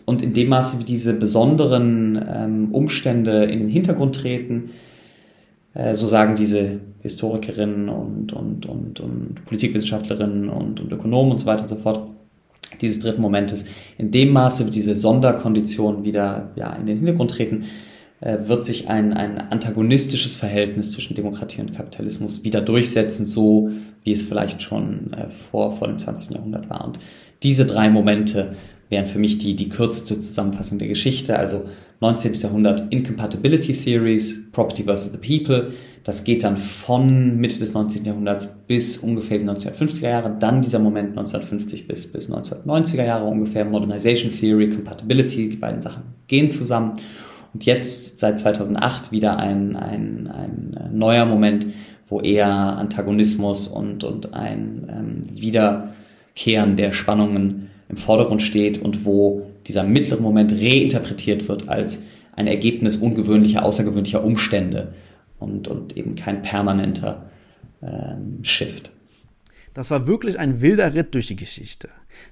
Und 0.05 0.23
in 0.23 0.33
dem 0.33 0.49
Maße, 0.49 0.79
wie 0.79 0.85
diese 0.85 1.15
besonderen 1.15 2.23
ähm, 2.29 2.69
Umstände 2.73 3.45
in 3.45 3.61
den 3.61 3.69
Hintergrund 3.69 4.17
treten, 4.17 4.71
äh, 5.75 5.95
so 5.95 6.07
sagen 6.07 6.35
diese 6.35 6.81
Historikerinnen 7.01 7.89
und, 7.89 8.33
und, 8.33 8.67
und, 8.67 9.01
und 9.01 9.45
Politikwissenschaftlerinnen 9.47 10.49
und, 10.49 10.81
und 10.81 10.93
Ökonomen 10.93 11.33
und 11.33 11.39
so 11.39 11.47
weiter 11.47 11.63
und 11.63 11.69
so 11.69 11.77
fort, 11.77 12.11
dieses 12.81 13.01
dritten 13.01 13.23
Momentes. 13.23 13.65
In 13.99 14.11
dem 14.11 14.33
Maße 14.33 14.67
wie 14.67 14.71
diese 14.71 14.95
Sonderkonditionen 14.95 16.05
wieder 16.05 16.51
ja, 16.57 16.73
in 16.75 16.87
den 16.87 16.97
Hintergrund 16.97 17.31
treten, 17.33 17.65
äh, 18.21 18.39
wird 18.49 18.65
sich 18.65 18.89
ein, 18.89 19.13
ein 19.15 19.39
antagonistisches 19.39 20.37
Verhältnis 20.37 20.93
zwischen 20.93 21.15
Demokratie 21.15 21.61
und 21.61 21.75
Kapitalismus 21.75 22.45
wieder 22.45 22.61
durchsetzen, 22.61 23.25
so 23.25 23.71
wie 24.05 24.13
es 24.13 24.25
vielleicht 24.25 24.63
schon 24.63 25.13
äh, 25.13 25.31
vor, 25.31 25.73
vor 25.73 25.89
dem 25.89 25.99
20. 25.99 26.37
Jahrhundert 26.37 26.69
war. 26.69 26.85
Und 26.85 26.99
diese 27.43 27.65
drei 27.65 27.89
Momente 27.89 28.57
wären 28.91 29.07
für 29.07 29.19
mich 29.19 29.39
die, 29.39 29.57
die 29.57 29.69
kürzeste 29.69 30.21
Zusammenfassung 30.21 30.79
der 30.79 30.89
Geschichte. 30.89 31.39
Also 31.39 31.65
19. 32.01 32.35
Jahrhundert 32.35 32.93
Incompatibility 32.93 33.73
Theories, 33.73 34.51
Property 34.53 34.83
versus 34.83 35.13
the 35.13 35.19
People. 35.19 35.73
Das 36.03 36.25
geht 36.25 36.43
dann 36.43 36.57
von 36.57 37.37
Mitte 37.37 37.61
des 37.61 37.73
19. 37.73 38.05
Jahrhunderts 38.05 38.49
bis 38.67 38.99
ungefähr 38.99 39.39
die 39.39 39.45
1950er 39.45 40.09
Jahre. 40.09 40.37
Dann 40.39 40.61
dieser 40.61 40.81
Moment 40.81 41.11
1950 41.11 41.87
bis, 41.87 42.11
bis 42.11 42.31
1990er 42.31 43.05
Jahre 43.05 43.27
ungefähr. 43.27 43.65
Modernization 43.65 44.33
Theory, 44.33 44.71
Compatibility, 44.71 45.49
die 45.49 45.57
beiden 45.57 45.81
Sachen 45.81 46.03
gehen 46.27 46.51
zusammen. 46.51 46.95
Und 47.53 47.65
jetzt 47.65 48.19
seit 48.19 48.39
2008 48.39 49.13
wieder 49.13 49.39
ein, 49.39 49.77
ein, 49.77 50.27
ein 50.27 50.91
neuer 50.93 51.27
Moment, 51.27 51.67
wo 52.09 52.21
eher 52.21 52.49
Antagonismus 52.49 53.69
und, 53.69 54.03
und 54.03 54.35
ein 54.35 54.87
ähm, 54.89 55.23
Wiederkehren 55.31 56.77
der 56.77 56.93
Spannungen 56.93 57.70
im 57.91 57.97
Vordergrund 57.97 58.41
steht 58.41 58.79
und 58.79 59.05
wo 59.05 59.51
dieser 59.67 59.83
mittlere 59.83 60.21
Moment 60.21 60.53
reinterpretiert 60.53 61.49
wird 61.49 61.69
als 61.69 62.03
ein 62.33 62.47
Ergebnis 62.47 62.97
ungewöhnlicher, 62.97 63.65
außergewöhnlicher 63.65 64.25
Umstände 64.25 64.95
und, 65.39 65.69
und 65.69 65.97
eben 65.97 66.15
kein 66.15 66.43
permanenter 66.43 67.31
ähm, 67.83 68.39
Shift. 68.43 68.93
Das 69.75 69.91
war 69.91 70.07
wirklich 70.07 70.39
ein 70.39 70.61
wilder 70.61 70.95
Ritt 70.95 71.15
durch 71.15 71.29
die 71.29 71.37
Geschichte. 71.37 71.89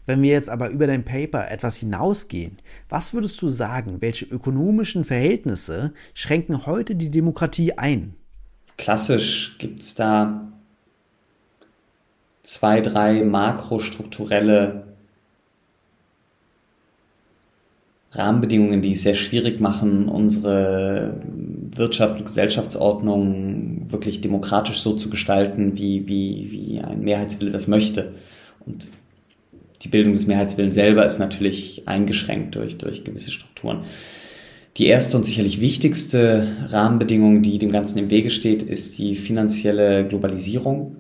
Wenn 0.07 0.23
wir 0.23 0.31
jetzt 0.31 0.49
aber 0.49 0.71
über 0.71 0.87
dein 0.87 1.05
Paper 1.05 1.51
etwas 1.51 1.77
hinausgehen, 1.77 2.57
was 2.89 3.15
würdest 3.15 3.41
du 3.43 3.49
sagen, 3.49 4.01
welche 4.01 4.25
ökonomischen 4.25 5.05
Verhältnisse 5.05 5.93
schränken 6.15 6.67
heute 6.67 6.95
die 6.95 7.11
Demokratie 7.11 7.75
ein? 7.75 8.15
Klassisch 8.77 9.57
gibt 9.59 9.81
es 9.81 9.95
da 9.95 10.53
zwei, 12.43 12.81
drei 12.81 13.25
makrostrukturelle 13.25 14.88
Rahmenbedingungen, 18.13 18.81
die 18.81 18.93
es 18.93 19.03
sehr 19.03 19.15
schwierig 19.15 19.61
machen, 19.61 20.09
unsere 20.09 21.21
Wirtschaft 21.75 22.19
und 22.19 22.25
Gesellschaftsordnung 22.25 23.91
wirklich 23.91 24.21
demokratisch 24.21 24.81
so 24.81 24.95
zu 24.95 25.11
gestalten, 25.11 25.79
wie, 25.79 26.09
wie, 26.09 26.49
wie 26.51 26.81
ein 26.81 27.01
Mehrheitswille 27.01 27.51
das 27.51 27.69
möchte. 27.69 28.15
Und 28.65 28.91
die 29.83 29.89
Bildung 29.89 30.15
des 30.15 30.27
Mehrheitswillens 30.27 30.75
selber 30.75 31.05
ist 31.05 31.19
natürlich 31.19 31.83
eingeschränkt 31.87 32.55
durch, 32.55 32.79
durch 32.79 33.05
gewisse 33.05 33.31
Strukturen. 33.31 33.83
Die 34.79 34.87
erste 34.87 35.17
und 35.17 35.25
sicherlich 35.25 35.61
wichtigste 35.61 36.47
Rahmenbedingung, 36.69 37.43
die 37.43 37.59
dem 37.59 37.73
Ganzen 37.73 37.99
im 37.99 38.11
Wege 38.11 38.31
steht, 38.31 38.63
ist 38.63 38.99
die 38.99 39.17
finanzielle 39.17 40.07
Globalisierung. 40.07 40.97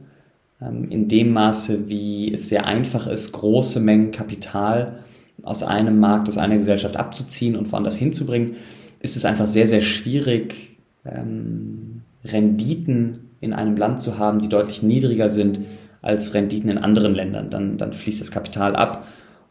ähm, 0.60 0.90
in 0.90 1.08
dem 1.08 1.32
Maße, 1.32 1.88
wie 1.88 2.34
es 2.34 2.48
sehr 2.48 2.66
einfach 2.66 3.06
ist, 3.06 3.32
große 3.32 3.80
Mengen 3.80 4.10
Kapital 4.10 5.04
aus 5.42 5.62
einem 5.62 6.00
Markt, 6.00 6.28
aus 6.28 6.38
einer 6.38 6.56
Gesellschaft 6.56 6.96
abzuziehen 6.96 7.56
und 7.56 7.70
woanders 7.72 7.96
hinzubringen, 7.96 8.56
ist 9.00 9.16
es 9.16 9.24
einfach 9.24 9.46
sehr, 9.46 9.66
sehr 9.66 9.80
schwierig, 9.80 10.78
ähm, 11.04 12.02
Renditen 12.24 13.30
in 13.40 13.52
einem 13.52 13.76
Land 13.76 14.00
zu 14.00 14.18
haben, 14.18 14.38
die 14.38 14.48
deutlich 14.48 14.82
niedriger 14.82 15.30
sind 15.30 15.60
als 16.02 16.34
Renditen 16.34 16.68
in 16.70 16.78
anderen 16.78 17.14
Ländern. 17.14 17.50
Dann, 17.50 17.78
dann 17.78 17.92
fließt 17.92 18.20
das 18.20 18.30
Kapital 18.30 18.76
ab 18.76 19.06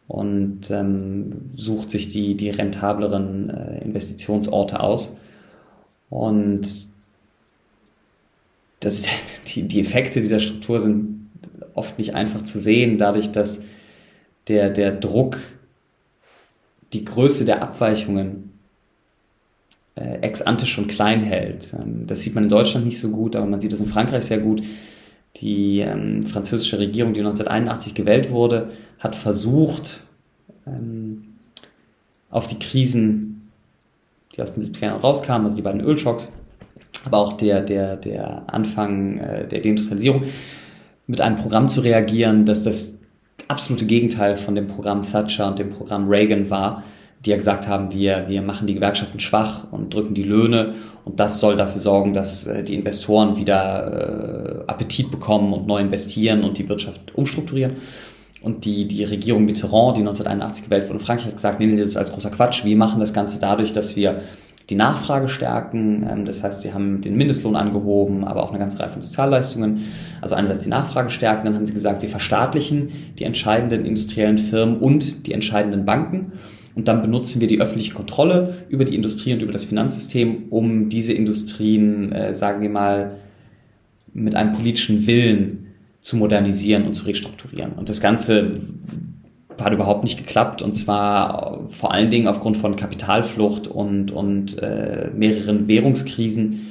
und 0.06 0.70
ähm, 0.70 1.50
sucht 1.54 1.90
sich 1.90 2.08
die, 2.08 2.36
die 2.36 2.50
rentableren 2.50 3.50
äh, 3.50 3.84
Investitionsorte 3.84 4.80
aus. 4.80 5.16
Und 6.10 6.88
das, 8.80 9.04
die, 9.54 9.62
die 9.62 9.80
Effekte 9.80 10.20
dieser 10.20 10.40
Struktur 10.40 10.80
sind 10.80 11.30
oft 11.74 11.98
nicht 11.98 12.14
einfach 12.14 12.42
zu 12.42 12.58
sehen, 12.58 12.98
dadurch, 12.98 13.30
dass 13.30 13.62
der, 14.48 14.70
der 14.70 14.92
Druck, 14.92 15.38
die 16.92 17.04
Größe 17.04 17.44
der 17.44 17.62
Abweichungen 17.62 18.52
äh, 19.94 20.18
ex 20.20 20.42
ante 20.42 20.66
schon 20.66 20.86
klein 20.86 21.22
hält. 21.22 21.74
Ähm, 21.80 22.06
das 22.06 22.20
sieht 22.20 22.34
man 22.34 22.44
in 22.44 22.50
Deutschland 22.50 22.86
nicht 22.86 23.00
so 23.00 23.10
gut, 23.10 23.36
aber 23.36 23.46
man 23.46 23.60
sieht 23.60 23.72
das 23.72 23.80
in 23.80 23.86
Frankreich 23.86 24.24
sehr 24.24 24.38
gut. 24.38 24.62
Die 25.36 25.80
ähm, 25.80 26.22
französische 26.22 26.78
Regierung, 26.78 27.12
die 27.12 27.20
1981 27.20 27.94
gewählt 27.94 28.30
wurde, 28.30 28.70
hat 28.98 29.14
versucht, 29.14 30.02
ähm, 30.66 31.24
auf 32.30 32.46
die 32.46 32.58
Krisen, 32.58 33.50
die 34.34 34.42
aus 34.42 34.54
den 34.54 34.62
70er 34.62 34.86
Jahren 34.86 35.00
rauskamen, 35.00 35.44
also 35.44 35.56
die 35.56 35.62
beiden 35.62 35.80
Ölschocks, 35.80 36.32
aber 37.04 37.18
auch 37.18 37.34
der, 37.34 37.62
der, 37.62 37.96
der 37.96 38.42
Anfang 38.52 39.18
äh, 39.18 39.46
der 39.48 39.60
Deindustrialisierung, 39.60 40.24
mit 41.06 41.20
einem 41.20 41.36
Programm 41.36 41.68
zu 41.68 41.80
reagieren, 41.80 42.44
dass 42.44 42.64
das 42.64 42.97
absolute 43.48 43.86
Gegenteil 43.86 44.36
von 44.36 44.54
dem 44.54 44.66
Programm 44.66 45.02
Thatcher 45.02 45.48
und 45.48 45.58
dem 45.58 45.70
Programm 45.70 46.08
Reagan 46.08 46.50
war, 46.50 46.84
die 47.24 47.30
ja 47.30 47.36
gesagt 47.36 47.66
haben, 47.66 47.92
wir, 47.92 48.26
wir 48.28 48.42
machen 48.42 48.66
die 48.66 48.74
Gewerkschaften 48.74 49.18
schwach 49.18 49.66
und 49.72 49.92
drücken 49.92 50.14
die 50.14 50.22
Löhne 50.22 50.74
und 51.04 51.18
das 51.18 51.40
soll 51.40 51.56
dafür 51.56 51.80
sorgen, 51.80 52.14
dass 52.14 52.46
äh, 52.46 52.62
die 52.62 52.74
Investoren 52.74 53.36
wieder 53.36 54.64
äh, 54.66 54.70
Appetit 54.70 55.10
bekommen 55.10 55.52
und 55.52 55.66
neu 55.66 55.80
investieren 55.80 56.44
und 56.44 56.58
die 56.58 56.68
Wirtschaft 56.68 57.14
umstrukturieren. 57.14 57.76
Und 58.40 58.64
die, 58.64 58.86
die 58.86 59.02
Regierung 59.02 59.44
Mitterrand, 59.44 59.96
die 59.96 60.02
1981 60.02 60.64
gewählt 60.64 60.84
wurde 60.84 61.00
in 61.00 61.04
Frankreich, 61.04 61.26
hat 61.26 61.34
gesagt, 61.34 61.58
nehmen 61.58 61.76
wir 61.76 61.82
das 61.82 61.96
als 61.96 62.12
großer 62.12 62.30
Quatsch. 62.30 62.64
Wir 62.64 62.76
machen 62.76 63.00
das 63.00 63.12
Ganze 63.12 63.40
dadurch, 63.40 63.72
dass 63.72 63.96
wir 63.96 64.22
die 64.70 64.74
Nachfrage 64.74 65.28
stärken. 65.28 66.06
Ähm, 66.08 66.24
das 66.24 66.42
heißt, 66.42 66.62
sie 66.62 66.72
haben 66.72 67.00
den 67.00 67.16
Mindestlohn 67.16 67.56
angehoben, 67.56 68.24
aber 68.24 68.42
auch 68.42 68.50
eine 68.50 68.58
ganze 68.58 68.78
Reihe 68.78 68.88
von 68.88 69.02
Sozialleistungen. 69.02 69.84
Also 70.20 70.34
einerseits 70.34 70.64
die 70.64 70.70
Nachfrage 70.70 71.10
stärken, 71.10 71.46
dann 71.46 71.54
haben 71.54 71.66
sie 71.66 71.74
gesagt, 71.74 72.02
wir 72.02 72.08
verstaatlichen 72.08 72.90
die 73.18 73.24
entscheidenden 73.24 73.84
industriellen 73.84 74.38
Firmen 74.38 74.78
und 74.78 75.26
die 75.26 75.32
entscheidenden 75.32 75.84
Banken. 75.84 76.32
Und 76.74 76.86
dann 76.86 77.02
benutzen 77.02 77.40
wir 77.40 77.48
die 77.48 77.60
öffentliche 77.60 77.94
Kontrolle 77.94 78.54
über 78.68 78.84
die 78.84 78.94
Industrie 78.94 79.32
und 79.32 79.42
über 79.42 79.52
das 79.52 79.64
Finanzsystem, 79.64 80.44
um 80.50 80.88
diese 80.88 81.12
Industrien, 81.12 82.12
äh, 82.12 82.34
sagen 82.34 82.62
wir 82.62 82.70
mal, 82.70 83.16
mit 84.12 84.34
einem 84.34 84.52
politischen 84.52 85.06
Willen 85.06 85.66
zu 86.00 86.16
modernisieren 86.16 86.84
und 86.84 86.94
zu 86.94 87.06
restrukturieren. 87.06 87.72
Und 87.72 87.88
das 87.88 88.00
Ganze 88.00 88.54
hat 89.62 89.72
überhaupt 89.72 90.04
nicht 90.04 90.18
geklappt 90.18 90.62
und 90.62 90.74
zwar 90.74 91.66
vor 91.68 91.92
allen 91.92 92.10
Dingen 92.10 92.28
aufgrund 92.28 92.56
von 92.56 92.76
Kapitalflucht 92.76 93.68
und, 93.68 94.10
und 94.10 94.58
äh, 94.58 95.10
mehreren 95.14 95.68
Währungskrisen, 95.68 96.68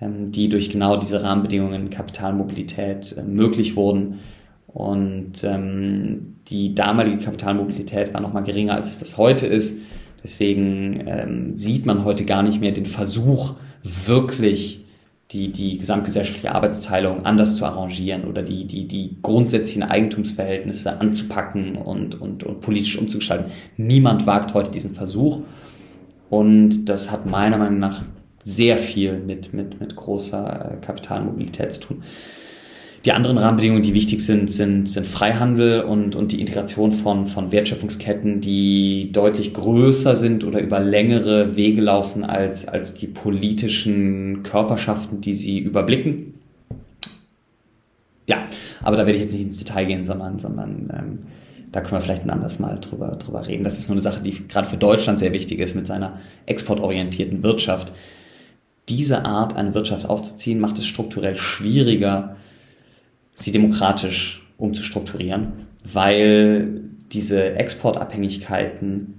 ähm, 0.00 0.32
die 0.32 0.48
durch 0.48 0.70
genau 0.70 0.96
diese 0.96 1.22
Rahmenbedingungen 1.22 1.90
Kapitalmobilität 1.90 3.16
äh, 3.16 3.22
möglich 3.22 3.76
wurden. 3.76 4.20
Und 4.66 5.44
ähm, 5.44 6.36
die 6.48 6.74
damalige 6.74 7.18
Kapitalmobilität 7.18 8.12
war 8.12 8.20
nochmal 8.20 8.44
geringer, 8.44 8.74
als 8.74 8.92
es 8.92 8.98
das 8.98 9.18
heute 9.18 9.46
ist. 9.46 9.78
Deswegen 10.22 11.02
ähm, 11.06 11.56
sieht 11.56 11.86
man 11.86 12.04
heute 12.04 12.24
gar 12.24 12.42
nicht 12.42 12.60
mehr 12.60 12.72
den 12.72 12.86
Versuch, 12.86 13.54
wirklich 13.82 14.84
die, 15.32 15.52
die 15.52 15.76
gesamtgesellschaftliche 15.76 16.54
Arbeitsteilung 16.54 17.26
anders 17.26 17.56
zu 17.56 17.66
arrangieren 17.66 18.24
oder 18.24 18.42
die, 18.42 18.66
die, 18.66 18.88
die 18.88 19.18
grundsätzlichen 19.20 19.82
Eigentumsverhältnisse 19.82 21.00
anzupacken 21.00 21.76
und, 21.76 22.18
und, 22.20 22.44
und 22.44 22.60
politisch 22.60 22.96
umzugestalten. 22.98 23.52
Niemand 23.76 24.26
wagt 24.26 24.54
heute 24.54 24.70
diesen 24.70 24.94
Versuch. 24.94 25.40
Und 26.30 26.88
das 26.88 27.10
hat 27.10 27.26
meiner 27.26 27.58
Meinung 27.58 27.78
nach 27.78 28.04
sehr 28.42 28.78
viel 28.78 29.18
mit, 29.18 29.52
mit, 29.52 29.80
mit 29.80 29.96
großer 29.96 30.72
äh, 30.72 30.76
Kapitalmobilität 30.84 31.72
zu 31.72 31.80
tun. 31.80 32.02
Die 33.04 33.12
anderen 33.12 33.38
Rahmenbedingungen, 33.38 33.82
die 33.82 33.94
wichtig 33.94 34.20
sind, 34.20 34.50
sind, 34.50 34.88
sind 34.88 35.06
Freihandel 35.06 35.82
und, 35.82 36.16
und 36.16 36.32
die 36.32 36.40
Integration 36.40 36.90
von, 36.90 37.26
von 37.26 37.52
Wertschöpfungsketten, 37.52 38.40
die 38.40 39.10
deutlich 39.12 39.54
größer 39.54 40.16
sind 40.16 40.42
oder 40.42 40.60
über 40.60 40.80
längere 40.80 41.56
Wege 41.56 41.80
laufen 41.80 42.24
als, 42.24 42.66
als 42.66 42.94
die 42.94 43.06
politischen 43.06 44.42
Körperschaften, 44.42 45.20
die 45.20 45.34
sie 45.34 45.60
überblicken. 45.60 46.34
Ja, 48.26 48.44
aber 48.82 48.96
da 48.96 49.06
werde 49.06 49.14
ich 49.16 49.22
jetzt 49.22 49.32
nicht 49.32 49.44
ins 49.44 49.58
Detail 49.58 49.86
gehen, 49.86 50.04
sondern, 50.04 50.38
sondern 50.40 50.92
ähm, 50.92 51.18
da 51.70 51.80
können 51.80 51.92
wir 51.92 52.00
vielleicht 52.00 52.24
ein 52.24 52.30
anderes 52.30 52.58
Mal 52.58 52.80
drüber, 52.80 53.16
drüber 53.16 53.46
reden. 53.46 53.62
Das 53.62 53.78
ist 53.78 53.88
nur 53.88 53.94
eine 53.94 54.02
Sache, 54.02 54.22
die 54.22 54.48
gerade 54.48 54.68
für 54.68 54.76
Deutschland 54.76 55.18
sehr 55.18 55.32
wichtig 55.32 55.60
ist 55.60 55.76
mit 55.76 55.86
seiner 55.86 56.18
exportorientierten 56.46 57.42
Wirtschaft. 57.44 57.92
Diese 58.88 59.24
Art, 59.24 59.54
eine 59.54 59.74
Wirtschaft 59.74 60.08
aufzuziehen, 60.08 60.60
macht 60.60 60.78
es 60.78 60.86
strukturell 60.86 61.36
schwieriger, 61.36 62.36
sie 63.38 63.52
demokratisch 63.52 64.46
umzustrukturieren, 64.58 65.52
weil 65.84 66.82
diese 67.12 67.54
Exportabhängigkeiten 67.54 69.14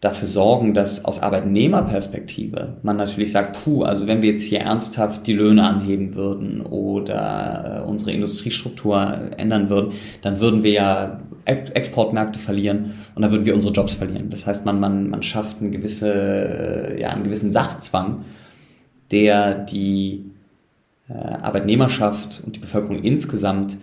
dafür 0.00 0.26
sorgen, 0.26 0.74
dass 0.74 1.04
aus 1.04 1.22
Arbeitnehmerperspektive 1.22 2.78
man 2.82 2.96
natürlich 2.96 3.30
sagt, 3.30 3.62
puh, 3.62 3.84
also 3.84 4.08
wenn 4.08 4.20
wir 4.20 4.30
jetzt 4.30 4.42
hier 4.42 4.60
ernsthaft 4.60 5.28
die 5.28 5.32
Löhne 5.32 5.62
anheben 5.62 6.14
würden 6.14 6.60
oder 6.60 7.84
äh, 7.84 7.88
unsere 7.88 8.10
Industriestruktur 8.10 9.30
ändern 9.36 9.68
würden, 9.68 9.92
dann 10.22 10.40
würden 10.40 10.64
wir 10.64 10.72
ja 10.72 11.20
Exportmärkte 11.44 12.40
verlieren 12.40 12.94
und 13.14 13.22
dann 13.22 13.30
würden 13.30 13.46
wir 13.46 13.54
unsere 13.54 13.72
Jobs 13.72 13.94
verlieren. 13.94 14.28
Das 14.30 14.46
heißt, 14.46 14.64
man, 14.64 14.80
man, 14.80 15.08
man 15.08 15.22
schafft 15.22 15.60
eine 15.60 15.70
gewisse, 15.70 16.12
äh, 16.12 17.00
ja, 17.00 17.10
einen 17.10 17.22
gewissen 17.22 17.52
Sachzwang, 17.52 18.24
der 19.12 19.54
die 19.54 20.24
Arbeitnehmerschaft 21.14 22.42
und 22.44 22.56
die 22.56 22.60
Bevölkerung 22.60 23.02
insgesamt, 23.02 23.76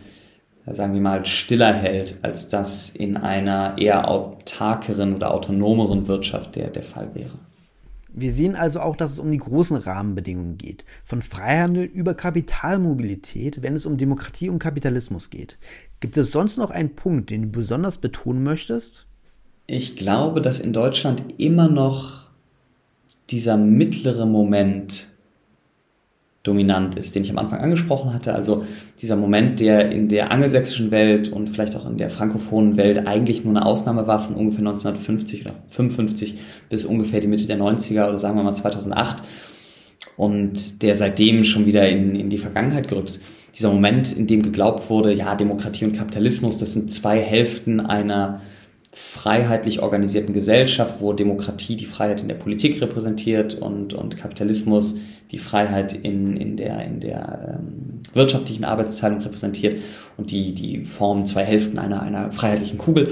äh, 0.65 0.74
sagen 0.74 0.94
wir 0.94 1.02
mal, 1.02 1.26
stiller 1.26 1.74
hält, 1.74 2.18
als 2.22 2.50
das 2.50 2.89
in 2.89 3.18
einer 3.18 3.78
eher 3.78 4.08
autarkeren 4.08 5.15
oder 5.15 5.34
autonomeren 5.34 6.08
Wirtschaft 6.08 6.56
der, 6.56 6.70
der 6.70 6.84
Fall 6.84 7.13
wäre. 7.13 7.39
Wir 8.12 8.34
sehen 8.34 8.56
also 8.56 8.80
auch, 8.80 8.96
dass 8.96 9.13
es 9.13 9.20
um 9.20 9.32
die 9.32 9.38
großen 9.38 9.78
Rahmenbedingungen 9.78 10.58
geht. 10.58 10.84
Von 11.06 11.22
Freihandel 11.22 11.84
über 11.86 12.15
Kapitalmobilität, 12.15 13.62
wenn 13.62 13.76
es 13.76 13.86
um 13.86 13.98
Demokratie 13.98 14.50
und 14.50 14.60
Kapitalismus 14.60 15.30
geht. 15.30 15.60
Gibt 16.00 16.18
es 16.18 16.32
sonst 16.32 16.58
noch 16.58 16.72
einen 16.72 16.96
Punkt, 16.96 17.30
den 17.30 17.44
du 17.44 17.50
besonders 17.50 18.00
betonen 18.00 18.44
möchtest? 18.44 19.06
Ich 19.68 19.96
glaube, 19.96 20.42
dass 20.42 20.60
in 20.60 20.74
Deutschland 20.74 21.24
immer 21.38 21.70
noch 21.70 22.24
dieser 23.30 23.58
mittlere 23.58 24.26
Moment 24.26 25.09
dominant 26.43 26.95
ist, 26.95 27.15
den 27.15 27.23
ich 27.23 27.32
am 27.32 27.38
Anfang 27.38 27.60
angesprochen 27.60 28.13
hatte. 28.13 28.34
Also 28.34 28.63
dieser 29.02 29.17
Moment, 29.17 29.60
der 29.60 29.91
in 29.91 30.08
der 30.08 30.32
angelsächsischen 30.32 30.89
Welt 30.89 31.30
und 31.30 31.49
vielleicht 31.49 31.75
auch 31.75 31.86
in 31.86 31.97
der 31.97 32.10
frankophonen 32.10 32.78
Welt 32.78 33.08
eigentlich 33.08 33.43
nur 33.43 33.56
eine 33.56 33.65
Ausnahme 33.65 34.08
war 34.08 34.19
von 34.19 34.36
ungefähr 34.36 34.60
1950 34.60 35.41
oder 35.41 35.56
55 35.67 36.39
bis 36.69 36.86
ungefähr 36.86 37.19
die 37.19 37.28
Mitte 37.28 37.47
der 37.47 37.58
90er 37.58 38.08
oder 38.08 38.17
sagen 38.17 38.38
wir 38.38 38.43
mal 38.43 38.56
2008 38.56 39.23
und 40.15 40.82
der 40.82 40.95
seitdem 40.95 41.43
schon 41.43 41.65
wieder 41.65 41.88
in, 41.89 42.15
in 42.15 42.30
die 42.30 42.38
Vergangenheit 42.38 42.88
gerückt 42.88 43.10
ist. 43.10 43.21
Dieser 43.58 43.71
Moment, 43.71 44.15
in 44.15 44.28
dem 44.28 44.41
geglaubt 44.41 44.89
wurde, 44.89 45.13
ja, 45.13 45.36
Demokratie 45.36 45.86
und 45.86 45.95
Kapitalismus, 45.95 46.58
das 46.58 46.73
sind 46.73 46.91
zwei 46.91 47.19
Hälften 47.19 47.82
einer 47.82 48.41
freiheitlich 48.91 49.82
organisierten 49.82 50.34
Gesellschaft, 50.34 50.99
wo 50.99 51.13
Demokratie 51.13 51.75
die 51.75 51.86
Freiheit 51.86 52.21
in 52.21 52.28
der 52.28 52.36
Politik 52.36 52.82
repräsentiert 52.82 53.56
und, 53.56 53.93
und 53.93 54.17
Kapitalismus 54.17 54.95
die 55.32 55.38
Freiheit 55.38 55.93
in, 55.93 56.36
in 56.38 56.58
der, 56.58 56.84
in 56.86 56.99
der 56.99 57.60
ähm, 57.60 58.02
wirtschaftlichen 58.13 58.63
Arbeitsteilung 58.63 59.19
repräsentiert 59.19 59.80
und 60.17 60.32
die, 60.32 60.56
die 60.56 60.84
formen 60.84 61.28
zwei 61.28 61.43
Hälften 61.43 61.78
einer, 61.78 62.02
einer 62.02 62.32
freiheitlichen 62.32 62.80
Kugel. 62.80 63.10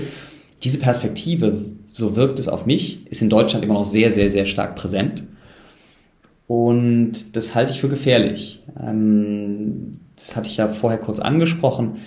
Diese 0.63 0.79
Perspektive, 0.79 1.63
so 1.87 2.15
wirkt 2.15 2.39
es 2.39 2.47
auf 2.47 2.65
mich, 2.65 3.05
ist 3.07 3.21
in 3.21 3.29
Deutschland 3.29 3.63
immer 3.63 3.75
noch 3.75 3.83
sehr, 3.83 4.11
sehr, 4.11 4.31
sehr 4.31 4.45
stark 4.45 4.75
präsent. 4.75 5.27
Und 6.47 7.35
das 7.35 7.53
halte 7.53 7.71
ich 7.71 7.79
für 7.79 7.89
gefährlich. 7.89 8.63
Ähm, 8.81 9.99
das 10.15 10.35
hatte 10.35 10.49
ich 10.49 10.57
ja 10.57 10.69
vorher 10.69 10.99
kurz 10.99 11.19
angesprochen 11.19 11.97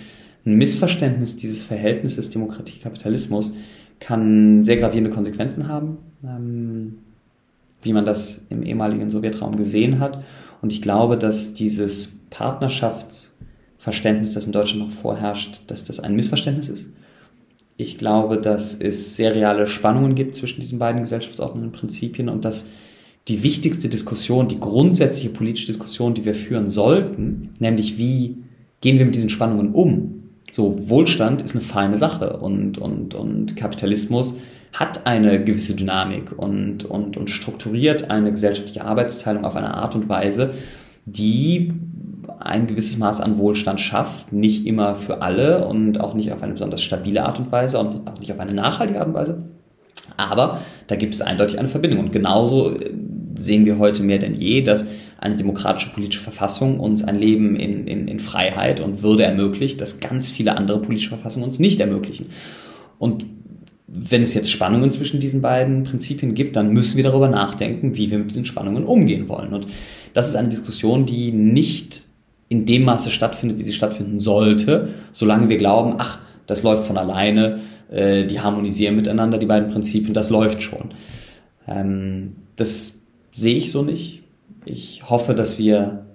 ein 0.45 0.55
Missverständnis 0.55 1.37
dieses 1.37 1.63
Verhältnisses 1.63 2.29
Demokratie-Kapitalismus 2.29 3.53
kann 3.99 4.63
sehr 4.63 4.77
gravierende 4.77 5.11
Konsequenzen 5.11 5.67
haben, 5.67 5.97
ähm, 6.23 6.97
wie 7.83 7.93
man 7.93 8.05
das 8.05 8.41
im 8.49 8.63
ehemaligen 8.63 9.09
Sowjetraum 9.09 9.55
gesehen 9.55 9.99
hat. 9.99 10.23
Und 10.61 10.71
ich 10.71 10.81
glaube, 10.81 11.17
dass 11.17 11.53
dieses 11.53 12.19
Partnerschafts- 12.31 13.31
Verständnis, 13.81 14.35
das 14.35 14.45
in 14.45 14.51
Deutschland 14.51 14.83
noch 14.83 14.91
vorherrscht, 14.91 15.61
dass 15.65 15.83
das 15.83 15.99
ein 15.99 16.15
Missverständnis 16.15 16.69
ist. 16.69 16.93
Ich 17.77 17.97
glaube, 17.97 18.37
dass 18.37 18.75
es 18.75 19.15
sehr 19.15 19.33
reale 19.33 19.65
Spannungen 19.65 20.13
gibt 20.13 20.35
zwischen 20.35 20.61
diesen 20.61 20.77
beiden 20.77 21.01
gesellschaftsordnenden 21.01 21.71
Prinzipien 21.71 22.29
und 22.29 22.45
dass 22.45 22.67
die 23.27 23.41
wichtigste 23.41 23.89
Diskussion, 23.89 24.47
die 24.47 24.59
grundsätzliche 24.59 25.29
politische 25.29 25.65
Diskussion, 25.65 26.13
die 26.13 26.25
wir 26.25 26.35
führen 26.35 26.69
sollten, 26.69 27.49
nämlich 27.57 27.97
wie 27.97 28.37
gehen 28.81 28.99
wir 28.99 29.05
mit 29.05 29.15
diesen 29.15 29.31
Spannungen 29.31 29.71
um? 29.73 30.20
So, 30.51 30.89
Wohlstand 30.89 31.41
ist 31.41 31.55
eine 31.55 31.61
feine 31.61 31.97
Sache 31.97 32.37
und, 32.37 32.77
und, 32.77 33.15
und 33.15 33.55
Kapitalismus 33.55 34.35
hat 34.73 35.05
eine 35.05 35.43
gewisse 35.43 35.75
Dynamik 35.75 36.37
und, 36.37 36.85
und, 36.85 37.17
und 37.17 37.29
strukturiert 37.29 38.09
eine 38.09 38.31
gesellschaftliche 38.31 38.85
Arbeitsteilung 38.85 39.45
auf 39.45 39.55
eine 39.55 39.73
Art 39.73 39.95
und 39.95 40.07
Weise, 40.07 40.53
die 41.05 41.73
ein 42.39 42.67
gewisses 42.67 42.97
Maß 42.97 43.21
an 43.21 43.37
Wohlstand 43.37 43.79
schafft, 43.79 44.31
nicht 44.31 44.65
immer 44.65 44.95
für 44.95 45.21
alle 45.21 45.65
und 45.65 45.99
auch 45.99 46.13
nicht 46.13 46.31
auf 46.31 46.43
eine 46.43 46.53
besonders 46.53 46.81
stabile 46.81 47.25
Art 47.25 47.39
und 47.39 47.51
Weise 47.51 47.79
und 47.79 48.07
auch 48.07 48.19
nicht 48.19 48.31
auf 48.31 48.39
eine 48.39 48.53
nachhaltige 48.53 48.99
Art 48.99 49.07
und 49.07 49.13
Weise. 49.13 49.43
Aber 50.17 50.59
da 50.87 50.95
gibt 50.95 51.13
es 51.13 51.21
eindeutig 51.21 51.59
eine 51.59 51.67
Verbindung. 51.67 51.99
Und 51.99 52.11
genauso 52.11 52.75
äh, 52.75 52.91
sehen 53.41 53.65
wir 53.65 53.77
heute 53.77 54.03
mehr 54.03 54.19
denn 54.19 54.35
je, 54.35 54.61
dass 54.61 54.85
eine 55.17 55.35
demokratische 55.35 55.89
politische 55.89 56.21
Verfassung 56.21 56.79
uns 56.79 57.03
ein 57.03 57.15
Leben 57.15 57.55
in, 57.55 57.87
in, 57.87 58.07
in 58.07 58.19
Freiheit 58.19 58.81
und 58.81 59.03
Würde 59.03 59.23
ermöglicht, 59.23 59.81
das 59.81 59.99
ganz 59.99 60.31
viele 60.31 60.57
andere 60.57 60.81
politische 60.81 61.09
Verfassungen 61.09 61.45
uns 61.45 61.59
nicht 61.59 61.79
ermöglichen. 61.79 62.27
Und 62.97 63.25
wenn 63.87 64.23
es 64.23 64.33
jetzt 64.33 64.49
Spannungen 64.49 64.91
zwischen 64.91 65.19
diesen 65.19 65.41
beiden 65.41 65.83
Prinzipien 65.83 66.33
gibt, 66.33 66.55
dann 66.55 66.71
müssen 66.71 66.97
wir 66.97 67.03
darüber 67.03 67.27
nachdenken, 67.27 67.97
wie 67.97 68.09
wir 68.09 68.19
mit 68.19 68.29
diesen 68.29 68.45
Spannungen 68.45 68.85
umgehen 68.85 69.27
wollen. 69.27 69.53
Und 69.53 69.67
das 70.13 70.29
ist 70.29 70.35
eine 70.35 70.49
Diskussion, 70.49 71.05
die 71.05 71.31
nicht 71.31 72.03
in 72.47 72.65
dem 72.65 72.83
Maße 72.83 73.11
stattfindet, 73.11 73.59
wie 73.59 73.63
sie 73.63 73.73
stattfinden 73.73 74.19
sollte, 74.19 74.89
solange 75.11 75.49
wir 75.49 75.57
glauben, 75.57 75.95
ach, 75.97 76.19
das 76.47 76.63
läuft 76.63 76.85
von 76.85 76.97
alleine, 76.97 77.59
äh, 77.89 78.25
die 78.25 78.39
harmonisieren 78.39 78.95
miteinander, 78.95 79.37
die 79.37 79.45
beiden 79.45 79.69
Prinzipien, 79.69 80.13
das 80.13 80.29
läuft 80.29 80.61
schon. 80.61 80.91
Ähm, 81.67 82.35
das 82.55 83.00
sehe 83.31 83.55
ich 83.55 83.71
so 83.71 83.83
nicht. 83.83 84.23
Ich 84.65 85.09
hoffe, 85.09 85.33
dass 85.33 85.57
wir 85.57 86.05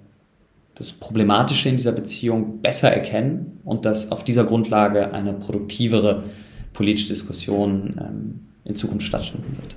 das 0.75 0.93
Problematische 0.93 1.69
in 1.69 1.77
dieser 1.77 1.91
Beziehung 1.91 2.61
besser 2.61 2.91
erkennen 2.91 3.59
und 3.63 3.85
dass 3.85 4.11
auf 4.11 4.23
dieser 4.23 4.43
Grundlage 4.43 5.11
eine 5.11 5.33
produktivere 5.33 6.25
politische 6.73 7.09
Diskussion 7.09 7.95
ähm, 7.99 8.39
in 8.63 8.75
Zukunft 8.75 9.05
stattfinden 9.07 9.57
wird. 9.57 9.75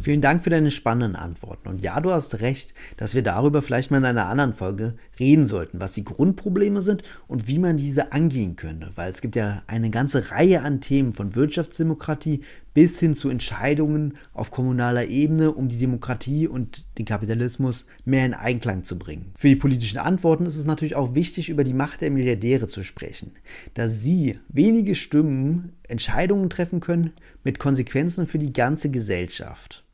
Vielen 0.00 0.22
Dank 0.22 0.42
für 0.42 0.50
deine 0.50 0.70
spannenden 0.70 1.14
Antworten. 1.14 1.68
Und 1.68 1.84
ja, 1.84 2.00
du 2.00 2.10
hast 2.10 2.40
recht, 2.40 2.74
dass 2.96 3.14
wir 3.14 3.22
darüber 3.22 3.60
vielleicht 3.60 3.90
mal 3.90 3.98
in 3.98 4.04
einer 4.06 4.26
anderen 4.26 4.54
Folge 4.54 4.96
reden 5.18 5.46
sollten, 5.46 5.80
was 5.80 5.92
die 5.92 6.04
Grundprobleme 6.04 6.80
sind 6.82 7.02
und 7.28 7.46
wie 7.46 7.58
man 7.58 7.76
diese 7.76 8.12
angehen 8.12 8.56
könnte. 8.56 8.90
Weil 8.94 9.10
es 9.10 9.20
gibt 9.20 9.36
ja 9.36 9.62
eine 9.66 9.90
ganze 9.90 10.30
Reihe 10.30 10.62
an 10.62 10.80
Themen 10.80 11.12
von 11.12 11.34
Wirtschaftsdemokratie 11.34 12.40
bis 12.80 12.98
hin 12.98 13.14
zu 13.14 13.28
Entscheidungen 13.28 14.14
auf 14.32 14.50
kommunaler 14.50 15.04
Ebene, 15.04 15.52
um 15.52 15.68
die 15.68 15.76
Demokratie 15.76 16.48
und 16.48 16.86
den 16.96 17.04
Kapitalismus 17.04 17.84
mehr 18.06 18.24
in 18.24 18.32
Einklang 18.32 18.84
zu 18.84 18.98
bringen. 18.98 19.32
Für 19.36 19.48
die 19.48 19.56
politischen 19.56 19.98
Antworten 19.98 20.46
ist 20.46 20.56
es 20.56 20.64
natürlich 20.64 20.96
auch 20.96 21.14
wichtig, 21.14 21.50
über 21.50 21.62
die 21.62 21.74
Macht 21.74 22.00
der 22.00 22.10
Milliardäre 22.10 22.68
zu 22.68 22.82
sprechen, 22.82 23.32
da 23.74 23.86
sie 23.86 24.38
wenige 24.48 24.94
Stimmen 24.94 25.74
Entscheidungen 25.88 26.48
treffen 26.48 26.80
können 26.80 27.12
mit 27.44 27.58
Konsequenzen 27.58 28.26
für 28.26 28.38
die 28.38 28.54
ganze 28.54 28.90
Gesellschaft. 28.90 29.84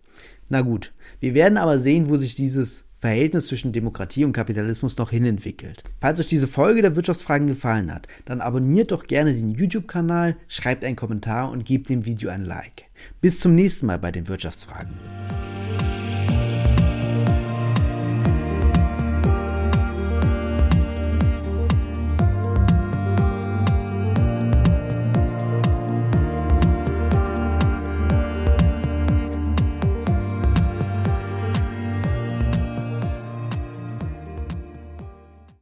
Na 0.48 0.60
gut, 0.60 0.92
wir 1.18 1.34
werden 1.34 1.58
aber 1.58 1.80
sehen, 1.80 2.08
wo 2.08 2.16
sich 2.18 2.36
dieses 2.36 2.85
Verhältnis 2.98 3.48
zwischen 3.48 3.72
Demokratie 3.72 4.24
und 4.24 4.32
Kapitalismus 4.32 4.96
noch 4.96 5.10
hinentwickelt. 5.10 5.84
Falls 6.00 6.20
euch 6.20 6.26
diese 6.26 6.48
Folge 6.48 6.82
der 6.82 6.96
Wirtschaftsfragen 6.96 7.46
gefallen 7.46 7.92
hat, 7.92 8.08
dann 8.24 8.40
abonniert 8.40 8.90
doch 8.90 9.06
gerne 9.06 9.34
den 9.34 9.50
YouTube-Kanal, 9.50 10.36
schreibt 10.48 10.84
einen 10.84 10.96
Kommentar 10.96 11.50
und 11.50 11.64
gebt 11.64 11.88
dem 11.88 12.06
Video 12.06 12.30
ein 12.30 12.44
Like. 12.44 12.84
Bis 13.20 13.40
zum 13.40 13.54
nächsten 13.54 13.86
Mal 13.86 13.98
bei 13.98 14.12
den 14.12 14.28
Wirtschaftsfragen. 14.28 14.94